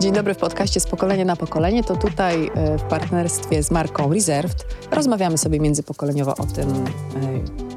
[0.00, 1.84] Dzień dobry w podcaście z pokolenia na pokolenie.
[1.84, 6.86] To tutaj e, w partnerstwie z marką Reserved rozmawiamy sobie międzypokoleniowo o tym, e,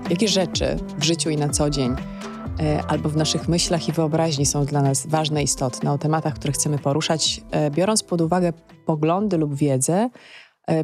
[0.09, 1.95] jakie rzeczy w życiu i na co dzień
[2.59, 6.53] e, albo w naszych myślach i wyobraźni są dla nas ważne, istotne, o tematach, które
[6.53, 8.53] chcemy poruszać, biorąc pod uwagę
[8.85, 10.09] poglądy lub wiedzę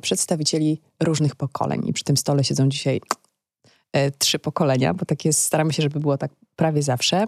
[0.01, 1.81] przedstawicieli różnych pokoleń.
[1.87, 3.01] I przy tym stole siedzą dzisiaj
[4.17, 7.27] trzy pokolenia, bo tak jest, staramy się, żeby było tak prawie zawsze.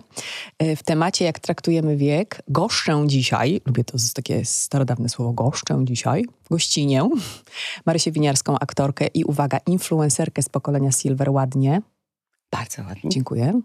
[0.60, 6.26] E, w temacie, jak traktujemy wiek, goszczę dzisiaj, lubię to takie starodawne słowo, goszczę dzisiaj,
[6.50, 7.10] gościnię,
[7.86, 11.82] Marysię Winiarską, aktorkę i uwaga, influencerkę z pokolenia Silver, ładnie.
[12.52, 13.10] Bardzo ładnie.
[13.10, 13.62] Dziękuję.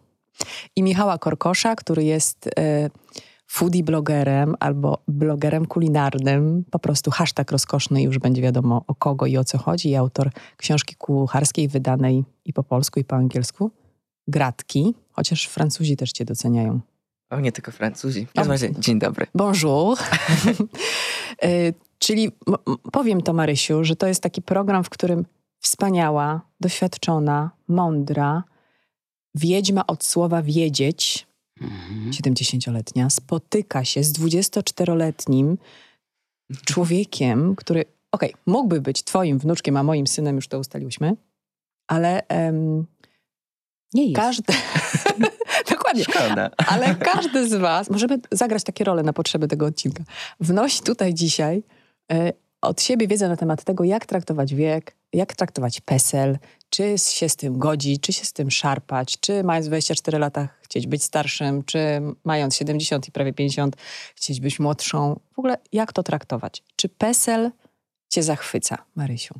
[0.77, 2.91] I Michała Korkosza, który jest e,
[3.47, 9.37] foodie blogerem albo blogerem kulinarnym, po prostu hashtag rozkoszny już będzie wiadomo o kogo i
[9.37, 13.70] o co chodzi, i autor książki kucharskiej wydanej i po polsku i po angielsku
[14.29, 16.81] gratki, chociaż Francuzi też cię doceniają.
[17.31, 18.27] O, nie tylko Francuzi.
[18.27, 19.27] W każdym razie, dzień dobry.
[19.34, 19.98] Bonjour.
[21.42, 21.72] E,
[22.05, 22.33] czyli
[22.92, 25.25] powiem to Marysiu, że to jest taki program, w którym
[25.61, 28.45] wspaniała, doświadczona, mądra,
[29.34, 31.27] wiedźma od słowa wiedzieć,
[31.60, 32.10] mhm.
[32.10, 35.56] 70-letnia, spotyka się z 24-letnim
[36.64, 41.16] człowiekiem, który, okej, okay, mógłby być twoim wnuczkiem, a moim synem, już to ustaliłyśmy,
[41.86, 42.86] ale um,
[43.94, 44.16] nie jest.
[44.16, 44.52] Każdy.
[45.70, 46.05] Dokładnie.
[46.05, 46.50] Szkoda.
[46.66, 50.05] Ale każdy z Was, możemy zagrać takie role na potrzeby tego odcinka,
[50.41, 51.62] wnosi tutaj dzisiaj
[52.12, 56.38] y, od siebie wiedzę na temat tego, jak traktować wiek, jak traktować PESEL,
[56.70, 60.86] czy się z tym godzić, czy się z tym szarpać, czy mając 24 lata chcieć
[60.86, 61.78] być starszym, czy
[62.25, 63.77] mając 70 i prawie 50
[64.14, 65.20] chcieć być młodszą.
[65.34, 66.62] W ogóle jak to traktować?
[66.77, 67.50] Czy PESEL
[68.08, 69.34] cię zachwyca, Marysiu?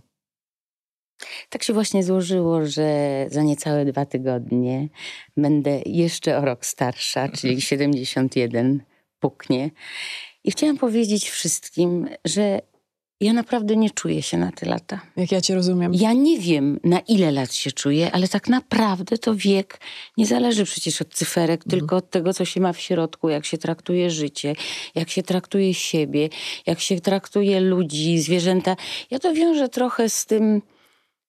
[1.49, 4.89] Tak się właśnie złożyło, że za niecałe dwa tygodnie
[5.37, 8.83] będę jeszcze o rok starsza, czyli 71
[9.21, 9.71] puknie.
[10.45, 12.61] I chciałam powiedzieć wszystkim, że
[13.21, 15.01] ja naprawdę nie czuję się na te lata.
[15.17, 15.95] Jak ja cię rozumiem.
[15.95, 19.81] Ja nie wiem, na ile lat się czuję, ale tak naprawdę to wiek
[20.17, 21.81] nie zależy przecież od cyferek, mhm.
[21.81, 24.55] tylko od tego, co się ma w środku, jak się traktuje życie,
[24.95, 26.29] jak się traktuje siebie,
[26.67, 28.77] jak się traktuje ludzi, zwierzęta.
[29.11, 30.63] Ja to wiążę trochę z tym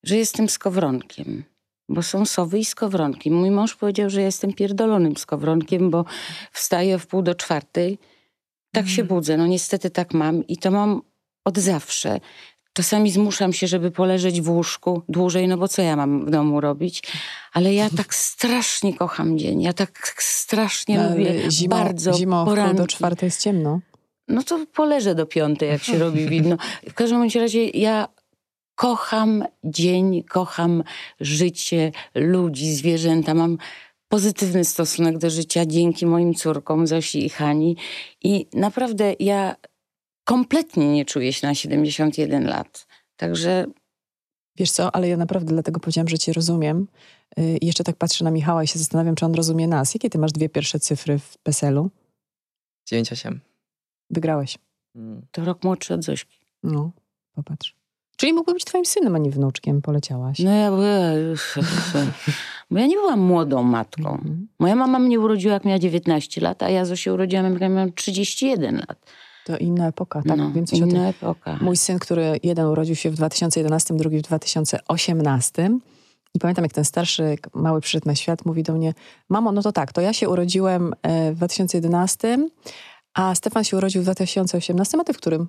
[0.05, 1.43] że jestem skowronkiem.
[1.89, 3.31] Bo są sowy i skowronki.
[3.31, 6.05] Mój mąż powiedział, że jestem pierdolonym skowronkiem, bo
[6.51, 7.97] wstaję w pół do czwartej,
[8.71, 9.07] tak się mhm.
[9.07, 9.37] budzę.
[9.37, 11.01] No niestety tak mam i to mam
[11.45, 12.19] od zawsze.
[12.73, 16.61] Czasami zmuszam się, żeby poleżeć w łóżku dłużej, no bo co ja mam w domu
[16.61, 17.03] robić?
[17.53, 19.61] Ale ja tak strasznie kocham dzień.
[19.61, 22.77] Ja tak strasznie no, lubię zimą, bardzo Zimą poranki.
[22.77, 23.79] do czwartej jest ciemno.
[24.27, 26.57] No to poleżę do piątej, jak się robi widno.
[26.89, 28.07] W każdym razie ja
[28.75, 30.83] kocham dzień, kocham
[31.19, 33.33] życie, ludzi, zwierzęta.
[33.33, 33.57] Mam
[34.07, 37.77] pozytywny stosunek do życia dzięki moim córkom Zosi i Hani.
[38.23, 39.55] I naprawdę ja
[40.25, 42.87] kompletnie nie czuję się na 71 lat.
[43.17, 43.65] Także.
[44.57, 46.87] Wiesz co, ale ja naprawdę dlatego powiedziałam, że cię rozumiem.
[47.39, 49.93] Y, I jeszcze tak patrzę na Michała i się zastanawiam, czy on rozumie nas.
[49.93, 51.89] Jakie ty masz dwie pierwsze cyfry w PESEL-u?
[52.91, 53.37] 9,8.
[54.09, 54.57] Wygrałeś.
[54.95, 55.21] Mm.
[55.31, 56.39] To rok młodszy od Zośki.
[56.63, 56.91] No,
[57.35, 57.75] popatrz.
[58.17, 60.39] Czyli mógłby być twoim synem, a nie wnuczkiem, poleciałaś.
[60.39, 61.35] No ja byłem...
[62.71, 64.11] Bo ja nie byłam młodą matką.
[64.11, 64.47] Mhm.
[64.59, 68.75] Moja mama mnie urodziła, jak miała 19 lat, a ja się urodziłam, jak miałam 31
[68.75, 69.05] lat.
[69.45, 70.37] To inna epoka, tak?
[70.37, 71.57] No, Więc inna epoka.
[71.61, 75.69] Mój syn, który jeden urodził się w 2011, drugi w 2018.
[76.33, 78.93] I pamiętam, jak ten starszy, mały przyszedł na świat, mówi do mnie,
[79.29, 82.49] mamo, no to tak, to ja się urodziłem e, w 2011,
[83.13, 85.47] a Stefan się urodził w 2018, a ty w którym?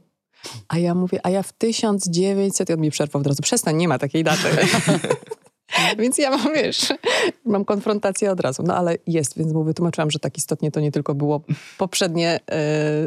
[0.69, 3.89] A ja mówię, a ja w 1900, i on mi przerwał od razu, przestań, nie
[3.89, 4.49] ma takiej daty.
[5.99, 6.93] więc ja mam, wiesz,
[7.45, 8.63] mam konfrontację od razu.
[8.63, 11.41] No ale jest, więc mu wytłumaczyłam, że tak istotnie to nie tylko było
[11.79, 12.41] poprzednie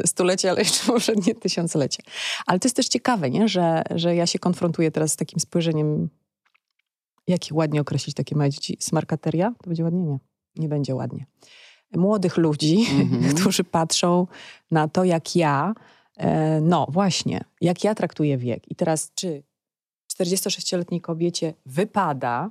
[0.04, 2.02] y, stulecie, ale jeszcze poprzednie tysiąclecie.
[2.46, 3.48] Ale to jest też ciekawe, nie?
[3.48, 6.08] Że, że ja się konfrontuję teraz z takim spojrzeniem,
[7.26, 9.52] jak ładnie określić takie małe dzieci, smarkateria?
[9.62, 10.00] To będzie ładnie?
[10.00, 10.18] Nie,
[10.56, 11.26] nie będzie ładnie.
[11.92, 13.34] Młodych ludzi, mm -hmm.
[13.40, 14.26] którzy patrzą
[14.70, 15.74] na to, jak ja
[16.20, 18.70] E, no właśnie, jak ja traktuję wiek.
[18.70, 19.42] I teraz, czy
[20.12, 22.50] 46-letniej kobiecie wypada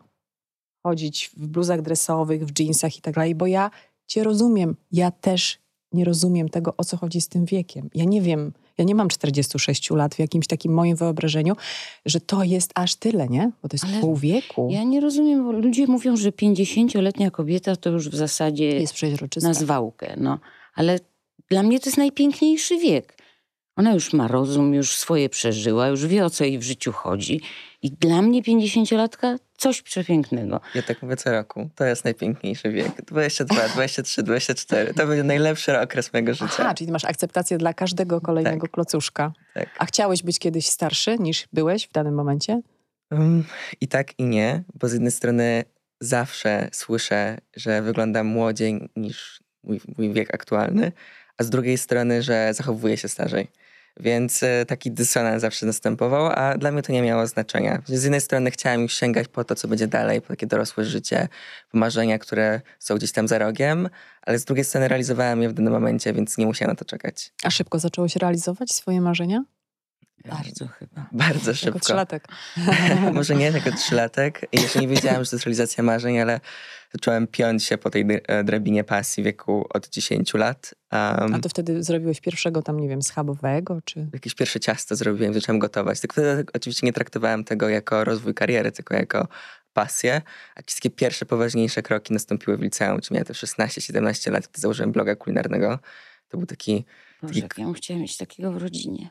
[0.83, 3.71] chodzić w bluzach dresowych, w jeansach i tak dalej, bo ja
[4.07, 4.75] cię rozumiem.
[4.91, 5.57] Ja też
[5.91, 7.89] nie rozumiem tego, o co chodzi z tym wiekiem.
[7.95, 11.55] Ja nie wiem, ja nie mam 46 lat w jakimś takim moim wyobrażeniu,
[12.05, 13.51] że to jest aż tyle, nie?
[13.61, 14.67] Bo to jest Ale pół wieku.
[14.71, 19.47] Ja nie rozumiem, bo ludzie mówią, że 50-letnia kobieta to już w zasadzie jest przeźroczysta.
[19.47, 20.13] na zwałkę.
[20.17, 20.39] No.
[20.75, 20.99] Ale
[21.49, 23.18] dla mnie to jest najpiękniejszy wiek.
[23.79, 27.41] Ona już ma rozum, już swoje przeżyła, już wie o co jej w życiu chodzi.
[27.81, 30.61] I dla mnie 50-latka coś przepięknego.
[30.75, 31.69] Ja tak mówię co roku.
[31.75, 33.01] To jest najpiękniejszy wiek.
[33.05, 34.93] 22, 23, 24.
[34.93, 36.55] To będzie najlepszy okres mojego życia.
[36.59, 38.71] Aha, czyli masz akceptację dla każdego kolejnego Tak.
[38.71, 39.33] klocuszka.
[39.53, 39.69] Tak.
[39.77, 42.61] A chciałeś być kiedyś starszy niż byłeś w danym momencie?
[43.11, 43.43] Um,
[43.81, 45.63] I tak i nie, bo z jednej strony
[45.99, 50.91] zawsze słyszę, że wyglądam młodziej niż mój, mój wiek aktualny,
[51.37, 53.47] a z drugiej strony, że zachowuję się starzej.
[53.99, 57.81] Więc e, taki dysonans zawsze następował, a dla mnie to nie miało znaczenia.
[57.85, 61.27] Z jednej strony chciałem już sięgać po to, co będzie dalej, po takie dorosłe życie,
[61.71, 63.89] po marzenia, które są gdzieś tam za rogiem,
[64.21, 67.31] ale z drugiej strony realizowałem je w danym momencie, więc nie musiałem na to czekać.
[67.43, 69.43] A szybko zacząłeś realizować swoje marzenia?
[70.25, 71.09] Bardzo chyba.
[71.11, 71.79] Bardzo Jako szybko.
[71.79, 72.27] trzylatek.
[73.13, 74.45] Może nie jako trzylatek.
[74.53, 76.39] Jeszcze nie wiedziałem, że to jest realizacja marzeń, ale
[76.93, 80.75] zacząłem piąć się po tej e, drabinie pasji w wieku od 10 lat.
[80.91, 84.07] Um, A to wtedy zrobiłeś pierwszego tam, nie wiem, schabowego, czy...
[84.13, 85.99] Jakieś pierwsze ciasto zrobiłem, zacząłem gotować.
[85.99, 89.27] Tylko wtedy oczywiście nie traktowałem tego jako rozwój kariery, tylko jako
[89.73, 90.21] pasję.
[90.55, 94.91] A takie pierwsze, poważniejsze kroki nastąpiły w liceum, czy miałem te 16-17 lat, gdy założyłem
[94.91, 95.79] bloga kulinarnego.
[96.29, 96.85] To był taki...
[97.21, 99.09] Boże, taki ja bym chciała mieć takiego w rodzinie.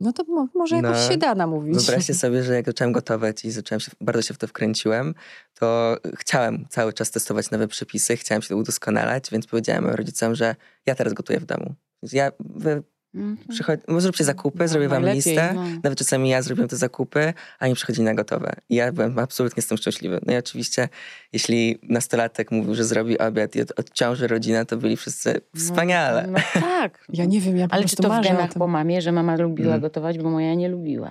[0.00, 1.76] No to mo- może jakoś No, się da namówić.
[1.76, 5.14] Wyobraźcie sobie, że jak zacząłem gotować i zacząłem się, bardzo się w to wkręciłem,
[5.54, 10.56] to chciałem cały czas testować nowe przepisy, chciałem się udoskonalać, więc powiedziałem moim rodzicom, że
[10.86, 11.74] ja teraz gotuję w domu.
[12.12, 12.82] Ja, wy
[13.14, 13.36] Mhm.
[13.48, 15.52] przychodź, no zróbcie zakupy, No, zrobię wam najlepiej, listę.
[15.54, 15.62] no.
[15.84, 18.52] Nawet czasami ja zrobiłem te zakupy, a nie przychodzili na gotowe.
[18.68, 20.20] I ja byłem absolutnie z tym szczęśliwy.
[20.26, 20.88] No i oczywiście,
[21.32, 26.24] jeśli nastolatek mówił, że zrobi obiad i od, odciąży rodzinę, to byli wszyscy wspaniale.
[26.26, 27.04] No, no tak.
[27.12, 29.80] Ja nie wiem, ja Ale czy to w genach po mamie, że mama lubiła Mm.
[29.80, 31.10] gotować, bo moja nie lubiła.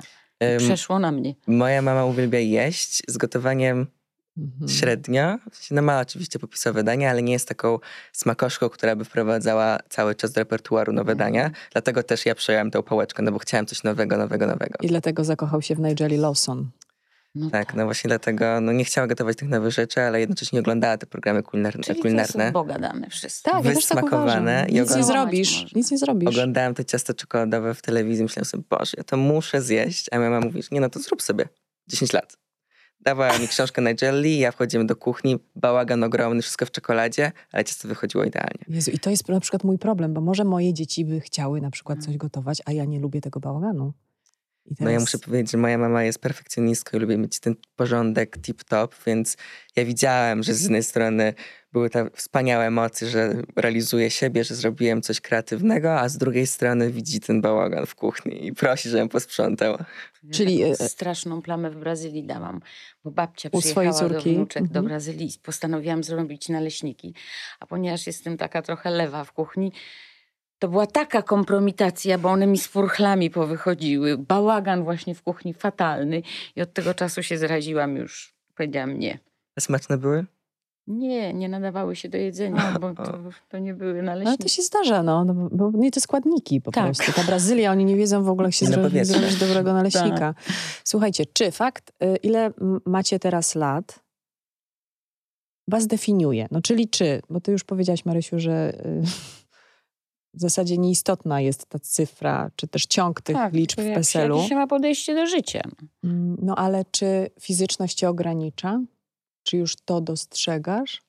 [0.58, 1.36] Przeszło na mnie.
[1.48, 3.88] Moja mama uwielbia jeść z gotowaniem
[4.44, 4.70] Mhm.
[5.54, 7.80] sensie, no ma oczywiście popisowe dania, ale nie jest taką
[8.14, 11.52] smakoszką, która by wprowadzała cały czas do repertuaru nowe dania.
[11.72, 14.76] Dlatego też ja przejąłem tę pałeczkę, no bo chciałem coś nowego, nowego, nowego.
[14.82, 16.70] I dlatego zakochał się w Nigeli Lawson.
[17.36, 20.98] No Tak, no właśnie dlatego no nie chciała gotować tych nowych rzeczy, ale jednocześnie oglądała
[20.98, 21.84] te programy kulinarne.
[21.84, 22.44] Czyli kulinarne.
[22.44, 23.52] jest Boga dane wszystko.
[23.52, 26.30] Tak, ja też tak Wysmakowane Nic nie zrobisz, nic nie zrobisz.
[26.30, 30.08] Oglądałem te ciasto czekoladowe w telewizji, myślałem sobie, Boże, ja to muszę zjeść.
[30.12, 31.48] A moja mama mówi, nie no to zrób sobie.
[31.88, 32.38] 10 lat.
[33.02, 37.64] Dawała mi książkę na jelly, ja wchodzimy do kuchni, bałagan ogromny, wszystko w czekoladzie, ale
[37.64, 38.66] ciasto wychodziło idealnie.
[38.68, 41.72] Jezu, i to jest na przykład mój problem, bo może moje dzieci by chciały na
[41.72, 42.06] przykład Mm.
[42.06, 43.94] coś gotować, a ja nie lubię tego bałaganu.
[44.66, 48.38] I No ja muszę powiedzieć, że moja mama jest perfekcjonistką i lubi mieć ten porządek
[48.38, 49.38] tip-top, więc
[49.76, 51.34] ja widziałem, że z jednej strony
[51.72, 56.92] były te wspaniałe emocje, że realizuję siebie, że zrobiłem coś kreatywnego, a z drugiej strony
[56.92, 59.78] widzi ten bałagan w kuchni i prosi, żebym posprzątał.
[60.34, 62.62] Czyli, Taką e, straszną plamę w Brazylii dałam,
[63.04, 64.30] bo babcia U swojej przyjechała córki?
[64.30, 64.86] do wnuczek do Mhm.
[64.86, 67.14] Brazylii i postanowiłam zrobić naleśniki.
[67.60, 69.72] A ponieważ jestem taka trochę lewa w kuchni,
[70.60, 74.18] to była taka kompromitacja, bo one mi z furchlami powychodziły.
[74.18, 76.22] Bałagan właśnie w kuchni fatalny
[76.56, 78.34] i od tego czasu się zraziłam już.
[78.56, 79.20] Powiedziałam nie.
[79.58, 80.26] A Smaczne były?
[80.90, 83.20] Nie, nie nadawały się do jedzenia, bo to,
[83.50, 84.44] to nie były Ale naleśniki.
[84.44, 86.84] to się zdarza, no, no bo- nie te składniki po Tak.
[86.86, 87.12] prostu.
[87.14, 90.34] Ta Brazylia, oni nie wiedzą w ogóle, jak się na zrobić, dobrego naleśnika.
[90.34, 90.44] Tak.
[90.84, 92.52] Słuchajcie, czy fakt, y, ile
[92.86, 94.00] macie teraz lat,
[95.68, 96.48] was definiuje?
[96.52, 99.02] No czyli czy, bo ty już powiedziałaś, Marysiu, że y,
[100.38, 104.36] w zasadzie nieistotna jest ta cyfra, czy też ciąg tych tak, liczb w jak, PESEL-u.
[104.38, 105.62] Jakie się ma podejście do życia.
[106.04, 108.82] Mm, No ale czy fizyczność cię ogranicza?
[109.50, 111.02] Czy już to dostrzegasz?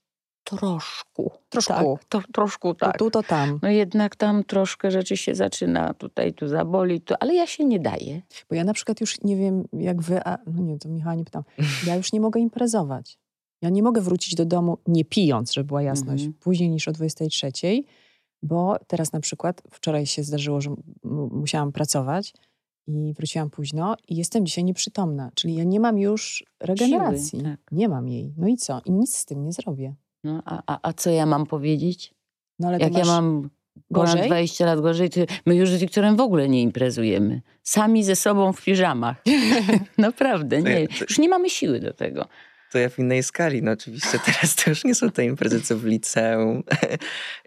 [0.44, 1.30] Troszku.
[1.48, 1.72] Troszku.
[1.72, 2.98] Tak, to, troszku To tak.
[2.98, 3.58] tu, to tam.
[3.62, 7.80] No jednak tam troszkę rzeczy się zaczyna, tutaj tu zaboli, tu, ale ja się nie
[7.80, 8.22] daję.
[8.48, 11.24] Bo ja na przykład już nie wiem, jak wy, a no nie, to Michała nie
[11.24, 11.42] pytam.
[11.86, 13.18] Ja już nie mogę imprezować.
[13.62, 16.40] Ja nie mogę wrócić do domu nie pijąc, żeby była jasność, Mhm.
[16.40, 17.52] później niż o 23,
[18.42, 20.74] bo teraz na przykład wczoraj się zdarzyło, że
[21.30, 22.32] musiałam pracować
[22.90, 25.30] i wróciłam późno i jestem dzisiaj nieprzytomna.
[25.34, 27.40] Czyli ja nie mam już regeneracji.
[27.40, 27.60] Siły, tak.
[27.72, 28.34] Nie mam jej.
[28.36, 28.80] No i co?
[28.84, 29.94] I nic z tym nie zrobię.
[30.24, 32.14] No, a, a, a co ja mam powiedzieć?
[32.58, 33.50] No ale Jak ja mam
[33.88, 34.26] ponad gorzej?
[34.28, 37.42] 20 lat gorzej, to my już z Wiktorem w ogóle nie imprezujemy.
[37.62, 39.22] Sami ze sobą w piżamach.
[39.98, 40.86] Naprawdę, nie.
[41.00, 42.26] Już nie mamy siły do tego.
[42.70, 45.76] To ja w innej skali, no oczywiście teraz to już nie są te imprezy, co
[45.78, 46.62] w liceum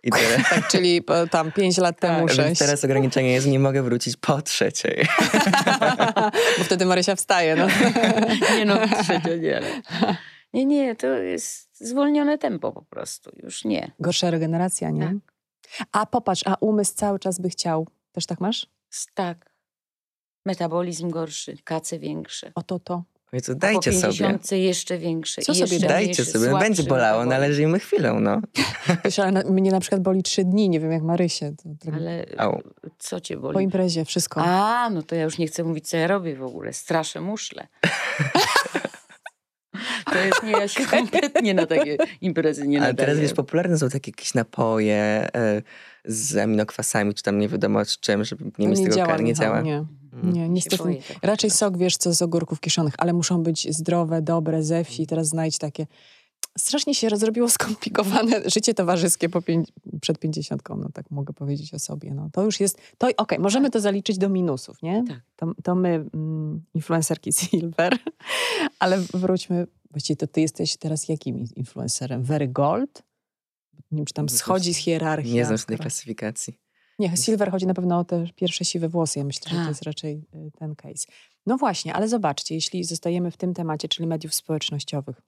[0.03, 0.43] i tyle.
[0.49, 2.59] Tak, czyli po- tam 5 lat temu, Więc 6.
[2.59, 5.07] teraz ograniczenie jest, nie mogę wrócić po trzeciej.
[6.57, 7.55] bo wtedy Marysia wstaje.
[7.55, 7.67] No.
[8.57, 9.61] Nie no, trzecia nie.
[10.53, 13.31] Nie, nie, to jest zwolnione tempo po prostu.
[13.43, 13.91] Już nie.
[13.99, 15.05] Gorsza regeneracja, nie?
[15.07, 15.87] Tak.
[15.91, 17.87] A popatrz, a umysł cały czas by chciał.
[18.11, 18.67] Też tak masz?
[19.13, 19.53] Tak.
[20.45, 22.51] Metabolizm gorszy, kace większe.
[22.55, 23.03] O to,
[23.41, 23.51] to.
[23.51, 24.13] Jezu, po dajcie sobie.
[24.13, 25.41] 50 jeszcze większe.
[25.41, 27.29] Co i sobie jeszcze Dajcie mniejsze, sobie, słabszy będzie bolało, metabolizm.
[27.29, 28.41] należy im chwilę, no.
[29.05, 31.53] Wiesz, ale na, mnie na przykład boli trzy dni, nie wiem jak Marysie.
[31.63, 32.61] To, Ale Au.
[32.99, 33.63] co cię Po boli?
[33.63, 34.41] imprezie wszystko.
[34.43, 36.73] A, no to ja już nie chcę mówić, co ja robię w ogóle.
[36.73, 37.67] Straszę muszle.
[40.05, 43.07] to jest nie, ja się kompletnie na takie imprezy nie Ale nadaję.
[43.07, 44.95] teraz wiesz, popularne są takie jakieś napoje
[45.35, 45.61] e,
[46.05, 49.33] z aminokwasami, czy tam nie wiadomo z czym, żeby nie mieć tego działa, kar, nie
[49.33, 49.61] działa.
[49.61, 49.85] Nie.
[50.23, 50.83] Nie Się niestety.
[50.83, 51.19] boję tego.
[51.23, 55.07] Raczej sok, wiesz, co z ogórków kiszonych, ale muszą być zdrowe, dobre, ze wsi.
[55.07, 55.87] Teraz znajdź takie...
[56.57, 61.79] Strasznie się zrobiło skomplikowane życie towarzyskie po pięć, przed pięćdziesiątką, no tak mogę powiedzieć o
[61.79, 62.13] sobie.
[62.13, 62.77] No, to już jest...
[62.97, 65.03] To Okej, możemy to zaliczyć do minusów, nie?
[65.07, 65.21] Tak.
[65.35, 67.97] To, to my, mm, influencerki Silver,
[68.79, 69.67] ale wróćmy...
[69.91, 72.23] Właściwie to ty jesteś teraz jakim influencerem?
[72.23, 73.03] Very Gold?
[73.91, 75.33] Nie wiem, czy tam schodzi z hierarchii.
[75.33, 76.62] Nie znam tej klasyfikacji.
[76.99, 79.19] Nie, Silver chodzi na pewno o te pierwsze siwe włosy.
[79.19, 79.65] Ja myślę, że Tak.
[79.65, 81.05] to jest raczej y, ten case.
[81.45, 85.21] No właśnie, ale zobaczcie, jeśli zostajemy w tym temacie, czyli mediów społecznościowych,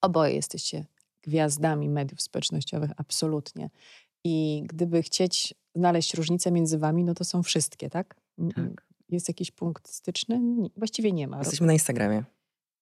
[0.00, 0.86] oboje jesteście
[1.22, 3.70] gwiazdami mediów społecznościowych, absolutnie.
[4.24, 8.16] I gdyby chcieć znaleźć różnicę między wami, no to są wszystkie, tak?
[8.54, 8.86] Tak.
[9.08, 10.40] Jest jakiś punkt styczny?
[10.76, 11.38] Właściwie nie ma.
[11.38, 12.24] Jesteśmy na Instagramie.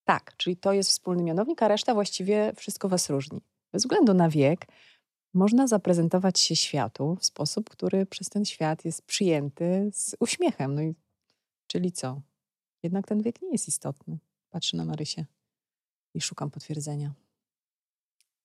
[0.05, 3.41] Tak, czyli to jest wspólny mianownik, a reszta właściwie wszystko was różni.
[3.73, 4.67] Bez względu na wiek,
[5.35, 10.75] można zaprezentować się światu w sposób, który przez ten świat jest przyjęty z uśmiechem.
[10.75, 10.95] No i,
[11.67, 12.21] czyli co?
[12.83, 14.19] Jednak ten wiek nie jest istotny.
[14.51, 15.27] Patrzę na Marysię
[16.15, 17.13] i szukam potwierdzenia.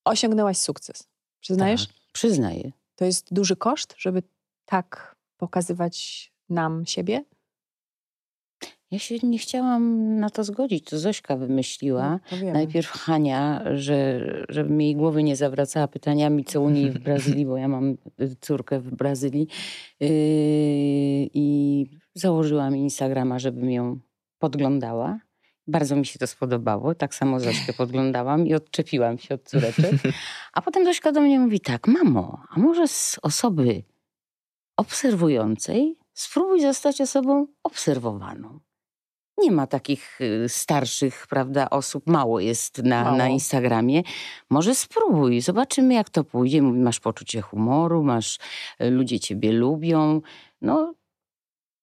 [0.05, 1.07] Osiągnęłaś sukces.
[1.39, 1.87] Przyznajesz?
[1.87, 2.71] Tak, przyznaję.
[2.95, 4.23] To jest duży koszt, żeby
[4.65, 7.25] tak pokazywać nam siebie?
[8.91, 10.89] Ja się nie chciałam na to zgodzić.
[10.89, 12.19] To Zośka wymyśliła.
[12.31, 12.53] No.
[12.53, 17.45] Najpierw Hania, że, żeby mi jej głowy nie zawracała pytaniami, co u niej w Brazylii,
[17.45, 19.47] bo ja mam y, córkę w Brazylii.
[19.99, 20.09] Yy,
[21.33, 23.99] I założyła mi Instagrama, żebym ją
[24.39, 25.19] podglądała.
[25.67, 26.95] Bardzo mi się to spodobało.
[26.95, 29.93] Tak samo Zośkę podglądałam i odczepiłam się od córeczek.
[30.53, 33.83] A potem Zośka do mnie mówi tak, mamo, a może z osoby
[34.77, 38.59] obserwującej spróbuj zostać osobą obserwowaną.
[39.37, 43.17] Nie ma takich y, starszych, prawda, osób, mało jest na, Mało.
[43.17, 44.01] na Instagramie.
[44.49, 46.61] Może spróbuj, zobaczymy jak to pójdzie.
[46.61, 48.39] Mówi, masz poczucie humoru, masz,
[48.81, 50.21] y, ludzie ciebie lubią.
[50.61, 50.93] No,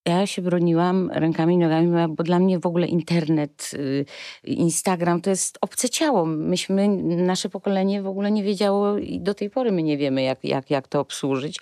[0.06, 4.04] ja się broniłam rękami i nogami, bo dla mnie w ogóle internet, y,
[4.44, 6.26] Instagram to jest obce ciało.
[6.26, 10.44] Myśmy, nasze pokolenie w ogóle nie wiedziało i do tej pory my nie wiemy, jak,
[10.44, 11.60] jak, jak to obsłużyć.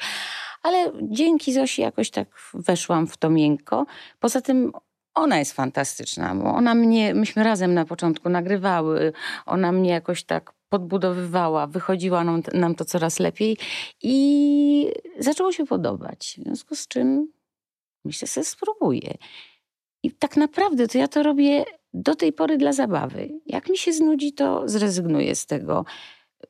[0.62, 3.86] Ale dzięki Zosi jakoś tak weszłam w to miękko.
[4.20, 4.72] Poza tym
[5.18, 9.12] ona jest fantastyczna, bo ona mnie, myśmy razem na początku nagrywały,
[9.46, 13.56] ona mnie jakoś tak podbudowywała, wychodziła nam, nam to coraz lepiej
[14.02, 16.36] i zaczęło się podobać.
[16.38, 17.32] W związku z czym
[18.04, 19.14] myślę, że spróbuję.
[20.02, 23.28] I tak naprawdę to ja to robię do tej pory dla zabawy.
[23.46, 25.84] Jak mi się znudzi, to zrezygnuję z tego.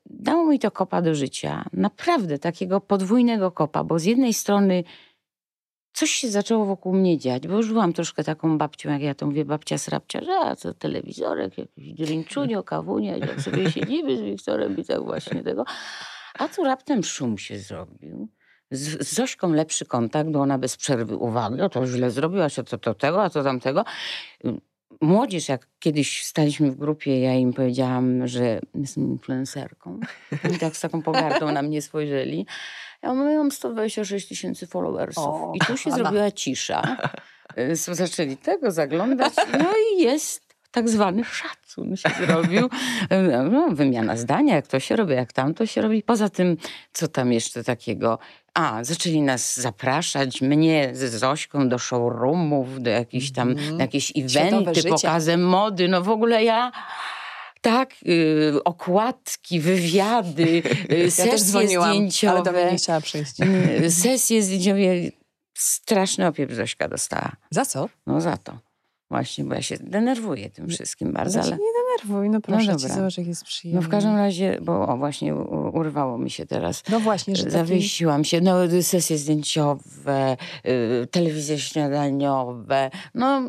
[0.05, 1.65] Dało mi to kopa do życia.
[1.73, 4.83] Naprawdę takiego podwójnego kopa, bo z jednej strony
[5.99, 9.25] coś się zaczęło wokół mnie dziać, bo już byłam troszkę taką babcią, jak ja to
[9.25, 14.77] mówię, babcia srabcia, że a co telewizorek, jakiś drinczunio, kawunia, jak sobie siedzimy z Wiktorem
[14.77, 15.65] i tak właśnie tego.
[16.39, 18.29] A tu raptem szum się zrobił.
[18.71, 22.63] Z, z Zośką lepszy kontakt, bo ona bez przerwy uwagi, o to źle zrobiłaś, a
[22.63, 23.85] to, to tego, a to tamtego.
[25.01, 29.99] Młodzież, jak kiedyś staliśmy w grupie, ja im powiedziałam, że jestem influencerką.
[30.55, 32.45] I tak z taką pogardą na mnie spojrzeli.
[33.01, 35.23] Ja mówię, mam 126 tysięcy followersów.
[35.25, 35.97] O, I tu się Anna.
[36.03, 36.97] zrobiła cisza.
[37.57, 39.33] Y, Zaczęli tego zaglądać.
[39.59, 42.69] No i jest tak zwany szacun się zrobił.
[43.51, 46.03] No, wymiana zdania, jak to się robi, jak tam to się robi.
[46.03, 46.57] Poza tym,
[46.93, 48.19] co tam jeszcze takiego?
[48.53, 54.83] A, zaczęli nas zapraszać, mnie z Zośką do showroomów, do jakichś tam, na jakieś eventy,
[54.83, 55.87] pokazy mody.
[55.87, 56.71] No w ogóle ja...
[57.61, 62.33] Tak, y, okładki, wywiady, y, Ja sesje też dzwoniłam, zdjęciowe.
[62.33, 63.31] ale do mnie nie chciała przyjść.
[63.81, 64.79] Y, Sesje zdjęciowe.
[65.57, 67.31] Straszny opiew Zośka dostała.
[67.51, 67.89] Za co?
[68.07, 68.68] No za to.
[69.09, 72.95] Właśnie, bo ja się denerwuję tym wszystkim bardzo, Ale nie denerwuj, no proszę cię, dobra.
[72.95, 73.81] zobacz jak jest przyjemnie.
[73.81, 75.35] No w każdym razie, bo o, właśnie
[75.73, 76.83] urwało mi się teraz.
[76.89, 77.53] No właśnie, że taki...
[77.53, 78.41] Zawiesiłam się.
[78.41, 80.37] No, sesje zdjęciowe,
[81.03, 82.89] y, telewizje śniadaniowe.
[83.15, 83.41] No,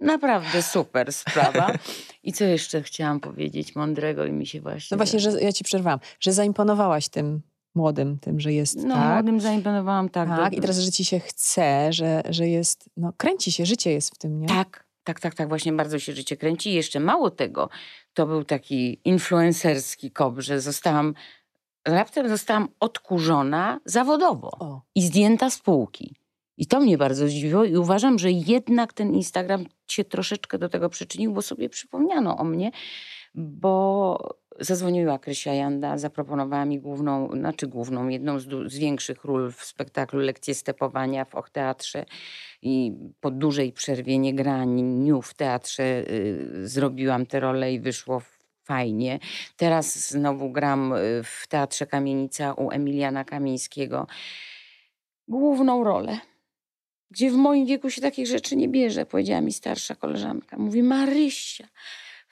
[0.00, 1.72] naprawdę super sprawa.
[2.24, 4.94] I co jeszcze chciałam powiedzieć mądrego i mi się właśnie...
[4.94, 7.42] No właśnie, że ja ci przerwałam, że zaimponowałaś tym
[7.74, 9.14] młodym, tym, że jest No, tak.
[9.14, 10.28] młodym zaimponowałam tak.
[10.28, 13.92] tak, do- i teraz, że ci się chce, że, że jest, no kręci się, życie
[13.92, 14.46] jest w tym, nie?
[14.48, 15.48] Tak, tak, tak, tak.
[15.48, 16.70] Właśnie bardzo się życie kręci.
[16.70, 17.68] I jeszcze mało tego,
[18.14, 21.14] to był taki influencerski kop, że zostałam,
[21.84, 26.16] raptem zostałam odkurzona zawodowo O, i zdjęta z półki.
[26.56, 30.88] I to mnie bardzo zdziwiło i uważam, że jednak ten Instagram się troszeczkę do tego
[30.88, 32.70] przyczynił, bo sobie przypomniano o mnie,
[33.34, 34.18] bo
[34.60, 40.20] zadzwoniła Krysia Janda, zaproponowała mi główną, znaczy główną, jedną z, z większych ról w spektaklu
[40.20, 42.04] Lekcje Stepowania w Och Teatrze
[42.66, 48.22] i po dużej przerwie niegraniu w teatrze y, zrobiłam tę rolę i wyszło
[48.64, 49.18] fajnie.
[49.56, 54.06] Teraz znowu gram y, w Teatrze Kamienica u Emiliana Kamińskiego
[55.28, 56.18] główną rolę
[57.10, 60.56] gdzie w moim wieku się takich rzeczy nie bierze, powiedziała mi starsza koleżanka.
[60.56, 61.68] Mówi, Marysia,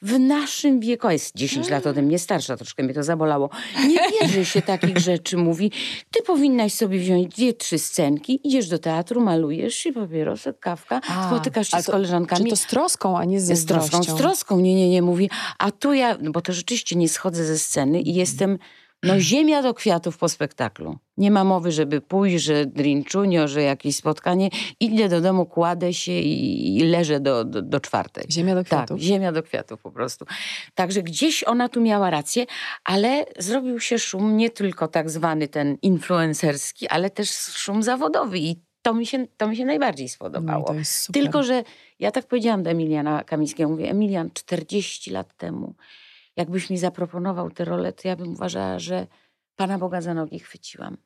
[0.04, 3.50] w naszym wieku, a jest 10 lat ode mnie starsza, troszkę mnie to zabolało,
[3.88, 5.70] nie bierze się takich rzeczy, mówi,
[6.11, 11.26] ty powinnaś sobie wziąć dwie, trzy scenki, idziesz do teatru, malujesz się, papierosek, kawka, a,
[11.26, 12.44] spotykasz się z koleżankami.
[12.44, 15.30] Czy to z troską, a nie ze z troską, z troską, nie, nie, nie, mówi,
[15.58, 18.58] a tu ja, no bo to rzeczywiście nie schodzę ze sceny i jestem
[19.04, 20.99] no ziemia do kwiatów po spektaklu.
[21.16, 24.49] Nie ma mowy, żeby pójść, że drinczunio, że jakieś spotkanie.
[24.80, 28.25] Idę do domu, kładę się i, i leżę do, do, do, czwartej.
[28.30, 28.96] Ziemia do kwiatów.
[28.96, 30.25] Tak, ziemia do kwiatów po prostu.
[30.75, 32.46] Także gdzieś ona tu miała rację,
[32.84, 38.56] ale zrobił się szum nie tylko tak zwany ten influencerski, ale też szum zawodowy i
[38.82, 40.75] to mi się, to mi się najbardziej spodobało.
[40.75, 40.82] No
[41.12, 41.62] tylko, że
[41.99, 45.75] ja tak powiedziałam do Emiliana Kamińskiego, mówię, Emilian, 40 lat temu
[46.36, 49.06] jakbyś mi zaproponował tę rolę, to ja bym uważała, że
[49.56, 50.96] Pana Boga za nogi chwyciłam.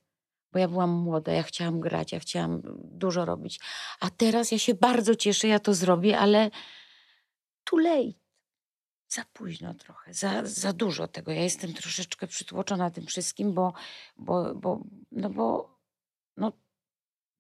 [0.53, 3.61] Bo ja byłam młoda, ja chciałam grać, ja chciałam dużo robić.
[4.01, 6.51] A teraz ja się bardzo cieszę, ja to zrobię, ale
[7.65, 8.19] too late.
[9.09, 11.33] Za późno trochę, za, za dużo tego.
[11.33, 13.73] Ja jestem troszeczkę przytłoczona tym wszystkim, bo,
[14.17, 14.83] bo, bo,
[15.13, 15.77] no bo
[16.37, 16.53] no,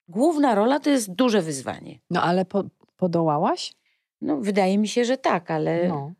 [0.08, 1.98] główna rola to jest duże wyzwanie.
[2.10, 2.64] No ale po,
[2.96, 3.72] podołałaś?
[4.20, 5.88] No, wydaje mi się, że tak, ale.
[5.88, 6.12] No.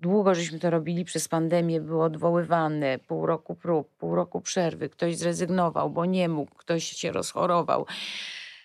[0.00, 5.16] Długo żeśmy to robili przez pandemię, było odwoływane, pół roku prób, pół roku przerwy, ktoś
[5.16, 7.86] zrezygnował, bo nie mógł, ktoś się rozchorował.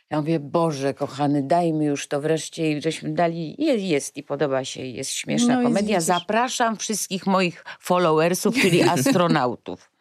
[0.10, 4.65] Ja mówię, Boże, kochany, dajmy już to wreszcie i żeśmy dali, jest, jest i podoba
[4.65, 6.01] się, jest śmieszna no komedia.
[6.01, 9.94] Zapraszam wszystkich moich followersów, czyli astronautów.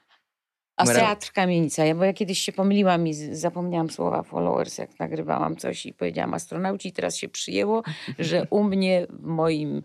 [0.77, 5.57] A Teatr Kamienica, ja, bo ja kiedyś się pomyliłam i zapomniałam słowa followers, jak nagrywałam
[5.57, 6.89] coś i powiedziałam astronauci.
[6.89, 7.83] I teraz się przyjęło,
[8.19, 9.83] że u mnie moim,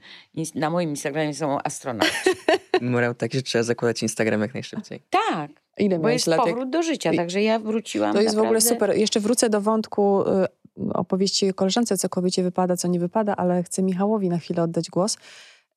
[0.55, 2.13] na moim Instagramie są astronauci.
[2.81, 5.01] Morał taki, że trzeba zakładać Instagram jak najszybciej.
[5.09, 6.69] Tak, Ile bo jest lat, powrót jak...
[6.69, 8.47] do życia, także ja wróciłam To jest naprawdę...
[8.47, 8.97] w ogóle super.
[8.97, 13.83] Jeszcze wrócę do wątku y, opowieści koleżance, co kobiecie wypada, co nie wypada, ale chcę
[13.83, 15.17] Michałowi na chwilę oddać głos.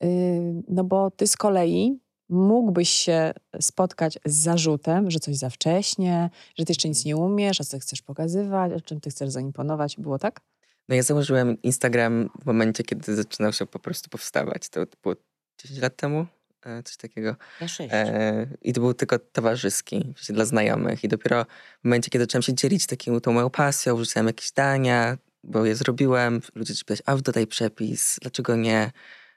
[0.05, 2.02] Y, no bo ty z kolei
[2.33, 7.61] mógłbyś się spotkać z zarzutem, że coś za wcześnie, że ty jeszcze nic nie umiesz,
[7.61, 9.97] a co chcesz pokazywać, o czym ty chcesz zaimponować.
[9.97, 10.40] Było tak?
[10.88, 14.68] No ja założyłem Instagram w momencie, kiedy zaczynał się po prostu powstawać.
[14.68, 15.14] To było
[15.62, 16.27] 10 lat temu,
[16.62, 17.37] e, coś takiego.
[17.61, 21.05] Ja E, I to był tylko towarzyski, dla znajomych.
[21.05, 21.45] I dopiero
[21.81, 25.77] w momencie, kiedy zacząłem się dzielić taką tą moją pasją, wrzucałem jakieś zdania, bo je
[25.77, 28.92] zrobiłem, ludzie ci pytać, a dodaj przepis, dlaczego nie?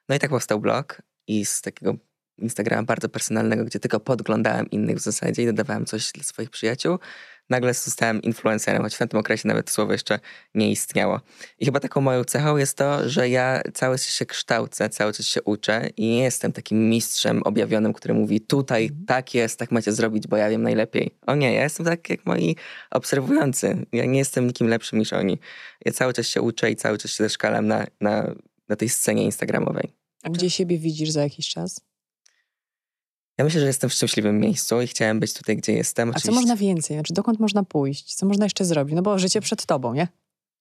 [0.10, 1.96] No i tak powstał blog i z takiego
[2.38, 7.00] Instagrama bardzo personalnego, gdzie tylko podglądałem innych w zasadzie i dodawałem coś dla swoich przyjaciół,
[7.50, 10.20] nagle zostałem influencerem, choć w tamtym okresie nawet to słowo jeszcze
[10.56, 11.22] nie istniało.
[11.60, 15.26] I chyba taką moją cechą jest to, że ja cały czas się kształcę, cały czas
[15.26, 19.06] się uczę i nie jestem takim mistrzem objawionym, który mówi tutaj mhm.
[19.06, 21.12] tak jest, tak macie zrobić, bo ja wiem najlepiej.
[21.28, 22.56] O nie, ja jestem tak jak moi
[22.92, 23.86] obserwujący.
[23.92, 25.40] Ja nie jestem nikim lepszym niż oni.
[25.86, 28.36] Ja cały czas się uczę i cały czas się zeszkalam na, na,
[28.70, 29.94] na tej scenie instagramowej.
[30.24, 31.82] A gdzie siebie widzisz za jakiś czas?
[33.38, 36.10] Ja myślę, że jestem w szczęśliwym miejscu i chciałem być tutaj, gdzie jestem.
[36.10, 36.30] Oczywiście.
[36.30, 36.98] A co można więcej?
[36.98, 38.16] Znaczy, dokąd można pójść?
[38.16, 38.96] Co można jeszcze zrobić?
[38.96, 40.08] No bo życie przed tobą, nie?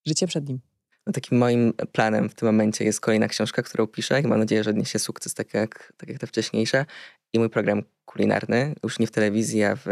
[0.07, 0.61] Życie przed nim.
[1.07, 4.65] No, takim moim planem w tym momencie jest kolejna książka, którą piszę i mam nadzieję,
[4.65, 6.87] że odniesie sukces tak jak, tak jak te wcześniejsze.
[7.33, 9.89] I mój program kulinarny, już nie w telewizji, a w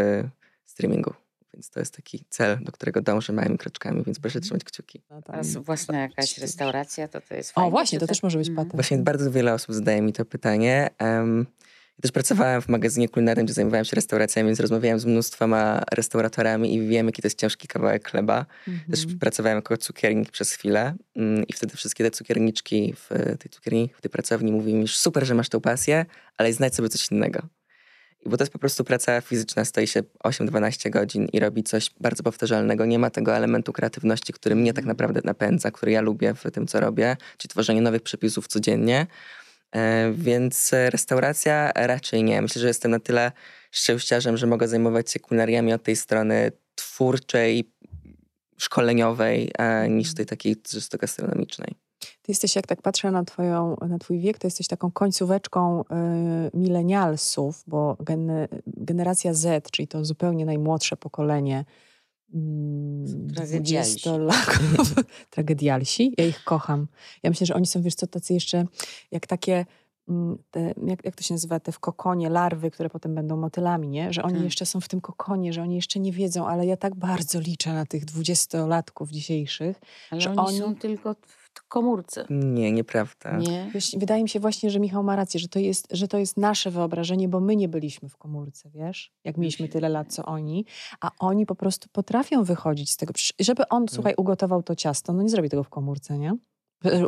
[0.66, 1.14] streamingu.
[1.54, 5.02] Więc to jest taki cel, do którego dążę małymi kroczkami, więc proszę trzymać kciuki.
[5.10, 7.68] No A własna jakaś restauracja, to to jest fajne.
[7.68, 8.72] O właśnie, to też może być patent.
[8.72, 10.90] Właśnie bardzo wiele osób zadaje mi to pytanie.
[11.00, 11.46] Um,
[11.98, 16.74] ja też pracowałem w magazynie kulinarnym, gdzie zajmowałem się restauracjami, więc rozmawiałem z mnóstwoma restauratorami
[16.74, 18.46] i wiem, jaki to jest ciężki kawałek chleba.
[18.68, 18.90] Mhm.
[18.90, 23.90] Też pracowałem jako cukiernik przez chwilę mm, i wtedy wszystkie te cukierniczki w tej cukierni,
[23.98, 27.48] w tej pracowni mówiły mi, super, że masz tą pasję, ale znajdź sobie coś innego.
[28.26, 32.22] Bo to jest po prostu praca fizyczna, stoi się 8-12 godzin i robi coś bardzo
[32.22, 32.86] powtarzalnego.
[32.86, 34.88] Nie ma tego elementu kreatywności, który mnie tak mhm.
[34.88, 39.06] naprawdę napędza, który ja lubię w tym, co robię, czyli tworzenie nowych przepisów codziennie.
[39.72, 42.42] E, więc restauracja raczej nie.
[42.42, 43.32] Myślę, że jestem na tyle
[43.70, 47.72] szczęściarzem, że mogę zajmować się kulinariami od tej strony twórczej,
[48.58, 49.50] szkoleniowej,
[49.88, 51.74] niż tej takiej czysto gastronomicznej.
[52.22, 55.84] Ty jesteś, jak tak patrzę na, twoją, na twój wiek, to jesteś taką końcóweczką y,
[56.54, 58.30] milenialsów, bo gen,
[58.66, 61.64] generacja Z, czyli to zupełnie najmłodsze pokolenie,
[63.34, 64.00] Tragedialsi.
[64.10, 65.04] 20-latków.
[65.30, 66.14] Tragedialsi.
[66.18, 66.86] Ja ich kocham.
[67.22, 68.64] Ja myślę, że oni są, wiesz co, tacy jeszcze
[69.10, 69.66] jak takie,
[70.08, 73.88] mm, te, jak, jak to się nazywa, te w kokonie larwy, które potem będą motylami,
[73.88, 74.12] nie?
[74.12, 74.44] Że oni Tak.
[74.44, 77.72] jeszcze są w tym kokonie, że oni jeszcze nie wiedzą, ale ja tak bardzo liczę
[77.72, 79.80] na tych dwudziestolatków dzisiejszych.
[80.10, 81.41] Ale że oni, oni- są tylko w
[81.72, 82.26] komórce.
[82.30, 83.38] Nie, nieprawda.
[83.38, 83.70] Nie?
[83.74, 86.36] Wiesz, wydaje mi się właśnie, że Michał ma rację, że to, jest, że to jest
[86.36, 89.12] nasze wyobrażenie, bo my nie byliśmy w komórce, wiesz?
[89.24, 90.64] Jak mieliśmy tyle lat, co oni.
[91.00, 93.12] A oni po prostu potrafią wychodzić z tego.
[93.12, 96.36] Przecież, żeby on, słuchaj, ugotował to ciasto, no nie zrobi tego w komórce, nie?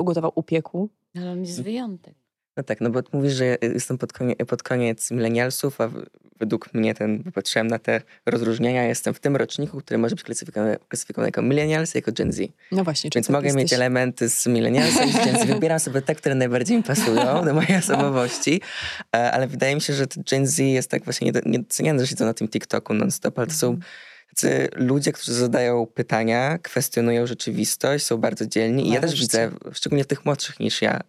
[0.00, 0.88] Ugotował, upiekł.
[1.16, 2.23] Ale on jest wyjątek.
[2.56, 5.90] No tak, no bo mówisz, że ja jestem pod koniec, pod koniec milenialsów, a
[6.38, 10.76] według mnie ten, popatrzyłem na te rozróżnienia, jestem w tym roczniku, który może być klasyfikowany,
[10.88, 12.52] klasyfikowany jako millennials, jako Gen Z.
[12.72, 13.10] No właśnie.
[13.14, 13.62] Więc mogę jesteś...
[13.62, 15.46] mieć elementy z millennialsa i z Gen Z.
[15.46, 18.60] Wybieram sobie te, które najbardziej mi pasują do mojej osobowości,
[19.16, 22.24] E, ale wydaje mi się, że Gen Z jest tak właśnie niedo- niedoceniany, że siedzą
[22.24, 23.78] na tym TikToku non-stop, ale to są
[24.30, 30.04] tacy ludzie, którzy zadają pytania, kwestionują rzeczywistość, są bardzo dzielni i ja też widzę, szczególnie
[30.04, 31.00] w tych młodszych niż ja